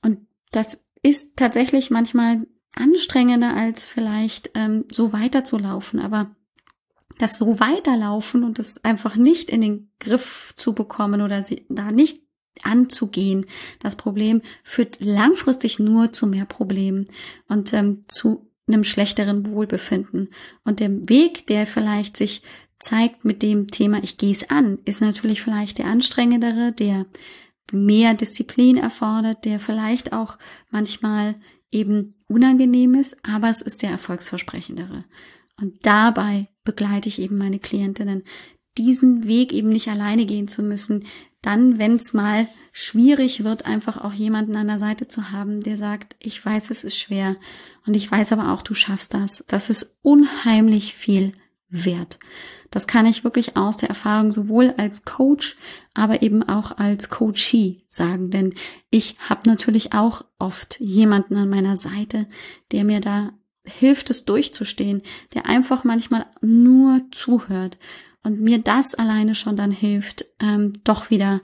Und 0.02 0.26
das 0.50 0.86
ist 1.02 1.36
tatsächlich 1.36 1.90
manchmal 1.90 2.46
anstrengender, 2.74 3.54
als 3.54 3.84
vielleicht 3.84 4.50
ähm, 4.54 4.84
so 4.92 5.12
weiterzulaufen. 5.12 6.00
Aber 6.00 6.34
das 7.18 7.36
so 7.36 7.60
weiterlaufen 7.60 8.44
und 8.44 8.58
das 8.58 8.82
einfach 8.84 9.16
nicht 9.16 9.50
in 9.50 9.60
den 9.60 9.90
Griff 9.98 10.54
zu 10.56 10.74
bekommen 10.74 11.20
oder 11.20 11.42
sie 11.42 11.66
da 11.68 11.90
nicht 11.90 12.22
anzugehen. 12.62 13.46
Das 13.80 13.96
Problem 13.96 14.42
führt 14.62 14.98
langfristig 15.00 15.78
nur 15.78 16.12
zu 16.12 16.26
mehr 16.26 16.44
Problemen 16.44 17.08
und 17.48 17.72
ähm, 17.72 18.04
zu 18.08 18.50
einem 18.66 18.84
schlechteren 18.84 19.46
Wohlbefinden. 19.46 20.30
Und 20.64 20.80
der 20.80 21.08
Weg, 21.08 21.46
der 21.46 21.66
vielleicht 21.66 22.16
sich 22.16 22.42
zeigt 22.78 23.24
mit 23.24 23.42
dem 23.42 23.68
Thema, 23.68 24.02
ich 24.02 24.16
gehe 24.16 24.32
es 24.32 24.48
an, 24.48 24.78
ist 24.84 25.00
natürlich 25.00 25.42
vielleicht 25.42 25.78
der 25.78 25.86
anstrengendere, 25.86 26.72
der 26.72 27.06
mehr 27.72 28.14
Disziplin 28.14 28.76
erfordert, 28.76 29.44
der 29.44 29.60
vielleicht 29.60 30.12
auch 30.12 30.38
manchmal 30.70 31.36
eben 31.70 32.14
unangenehm 32.26 32.94
ist, 32.94 33.16
aber 33.24 33.48
es 33.50 33.62
ist 33.62 33.82
der 33.82 33.90
erfolgsversprechendere. 33.90 35.04
Und 35.60 35.86
dabei 35.86 36.48
begleite 36.64 37.08
ich 37.08 37.20
eben 37.20 37.36
meine 37.36 37.58
Klientinnen, 37.58 38.24
diesen 38.78 39.26
Weg 39.26 39.52
eben 39.52 39.68
nicht 39.68 39.88
alleine 39.88 40.26
gehen 40.26 40.48
zu 40.48 40.62
müssen, 40.62 41.04
dann, 41.42 41.78
wenn 41.78 41.96
es 41.96 42.12
mal 42.12 42.46
schwierig 42.72 43.44
wird, 43.44 43.66
einfach 43.66 43.96
auch 43.96 44.12
jemanden 44.12 44.56
an 44.56 44.68
der 44.68 44.78
Seite 44.78 45.08
zu 45.08 45.30
haben, 45.32 45.62
der 45.62 45.76
sagt, 45.76 46.16
ich 46.18 46.44
weiß, 46.44 46.70
es 46.70 46.84
ist 46.84 46.98
schwer 46.98 47.36
und 47.86 47.94
ich 47.94 48.10
weiß 48.10 48.32
aber 48.32 48.52
auch, 48.52 48.62
du 48.62 48.74
schaffst 48.74 49.14
das. 49.14 49.44
Das 49.48 49.70
ist 49.70 49.98
unheimlich 50.02 50.94
viel 50.94 51.32
wert. 51.68 52.18
Das 52.70 52.86
kann 52.86 53.06
ich 53.06 53.24
wirklich 53.24 53.56
aus 53.56 53.78
der 53.78 53.88
Erfahrung 53.88 54.30
sowohl 54.30 54.74
als 54.76 55.04
Coach, 55.04 55.56
aber 55.92 56.22
eben 56.22 56.42
auch 56.42 56.78
als 56.78 57.10
Coachee 57.10 57.82
sagen, 57.88 58.30
denn 58.30 58.54
ich 58.90 59.16
habe 59.28 59.48
natürlich 59.48 59.92
auch 59.92 60.24
oft 60.38 60.78
jemanden 60.78 61.36
an 61.36 61.48
meiner 61.48 61.76
Seite, 61.76 62.28
der 62.70 62.84
mir 62.84 63.00
da 63.00 63.32
hilft, 63.66 64.10
es 64.10 64.24
durchzustehen, 64.24 65.02
der 65.34 65.46
einfach 65.46 65.84
manchmal 65.84 66.26
nur 66.40 67.02
zuhört 67.10 67.78
und 68.22 68.40
mir 68.40 68.58
das 68.58 68.94
alleine 68.94 69.34
schon 69.34 69.56
dann 69.56 69.70
hilft, 69.70 70.26
ähm, 70.40 70.72
doch 70.84 71.10
wieder 71.10 71.40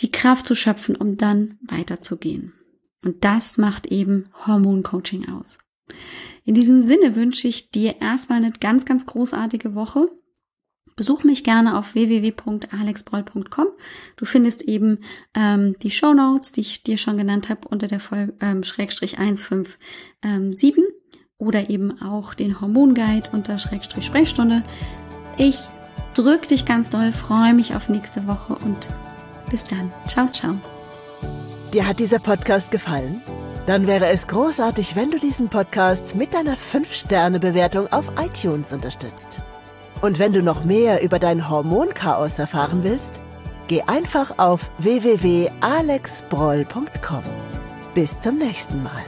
die 0.00 0.10
Kraft 0.10 0.46
zu 0.46 0.54
schöpfen, 0.54 0.96
um 0.96 1.16
dann 1.16 1.58
weiterzugehen. 1.62 2.54
Und 3.02 3.24
das 3.24 3.58
macht 3.58 3.86
eben 3.86 4.24
Hormoncoaching 4.46 5.28
aus. 5.28 5.58
In 6.44 6.54
diesem 6.54 6.82
Sinne 6.82 7.16
wünsche 7.16 7.48
ich 7.48 7.70
dir 7.70 8.00
erstmal 8.00 8.38
eine 8.38 8.52
ganz, 8.52 8.84
ganz 8.84 9.06
großartige 9.06 9.74
Woche. 9.74 10.08
Besuch 10.96 11.24
mich 11.24 11.44
gerne 11.44 11.78
auf 11.78 11.94
www.alexbroll.com. 11.94 13.68
Du 14.16 14.24
findest 14.24 14.62
eben 14.62 14.98
ähm, 15.34 15.76
die 15.82 15.90
Show 15.90 16.12
Notes, 16.12 16.52
die 16.52 16.60
ich 16.60 16.82
dir 16.82 16.98
schon 16.98 17.16
genannt 17.16 17.48
habe, 17.48 17.68
unter 17.68 17.86
der 17.86 18.00
Folge 18.00 18.34
ähm, 18.40 18.64
Schrägstrich 18.64 19.18
157 19.18 20.76
ähm, 20.76 20.84
oder 21.38 21.70
eben 21.70 22.02
auch 22.02 22.34
den 22.34 22.60
Hormonguide 22.60 23.30
unter 23.32 23.58
Schrägstrich 23.58 24.04
Sprechstunde. 24.04 24.62
Ich 25.38 25.68
drück 26.14 26.48
dich 26.48 26.64
ganz 26.64 26.90
doll, 26.90 27.12
freue 27.12 27.54
mich 27.54 27.74
auf 27.74 27.88
nächste 27.88 28.26
Woche 28.26 28.54
und 28.54 28.88
bis 29.50 29.64
dann. 29.64 29.92
Ciao, 30.06 30.28
ciao. 30.30 30.54
Dir 31.72 31.86
hat 31.86 31.98
dieser 31.98 32.18
Podcast 32.18 32.72
gefallen? 32.72 33.22
Dann 33.66 33.86
wäre 33.86 34.08
es 34.08 34.26
großartig, 34.26 34.96
wenn 34.96 35.10
du 35.10 35.18
diesen 35.18 35.48
Podcast 35.48 36.16
mit 36.16 36.34
deiner 36.34 36.56
5-Sterne-Bewertung 36.56 37.92
auf 37.92 38.12
iTunes 38.18 38.72
unterstützt. 38.72 39.42
Und 40.00 40.18
wenn 40.18 40.32
du 40.32 40.42
noch 40.42 40.64
mehr 40.64 41.02
über 41.02 41.18
dein 41.18 41.48
Hormonchaos 41.48 42.38
erfahren 42.38 42.82
willst, 42.82 43.20
geh 43.68 43.82
einfach 43.82 44.38
auf 44.38 44.70
www.alexbroll.com. 44.78 47.22
Bis 47.94 48.20
zum 48.20 48.38
nächsten 48.38 48.82
Mal. 48.82 49.02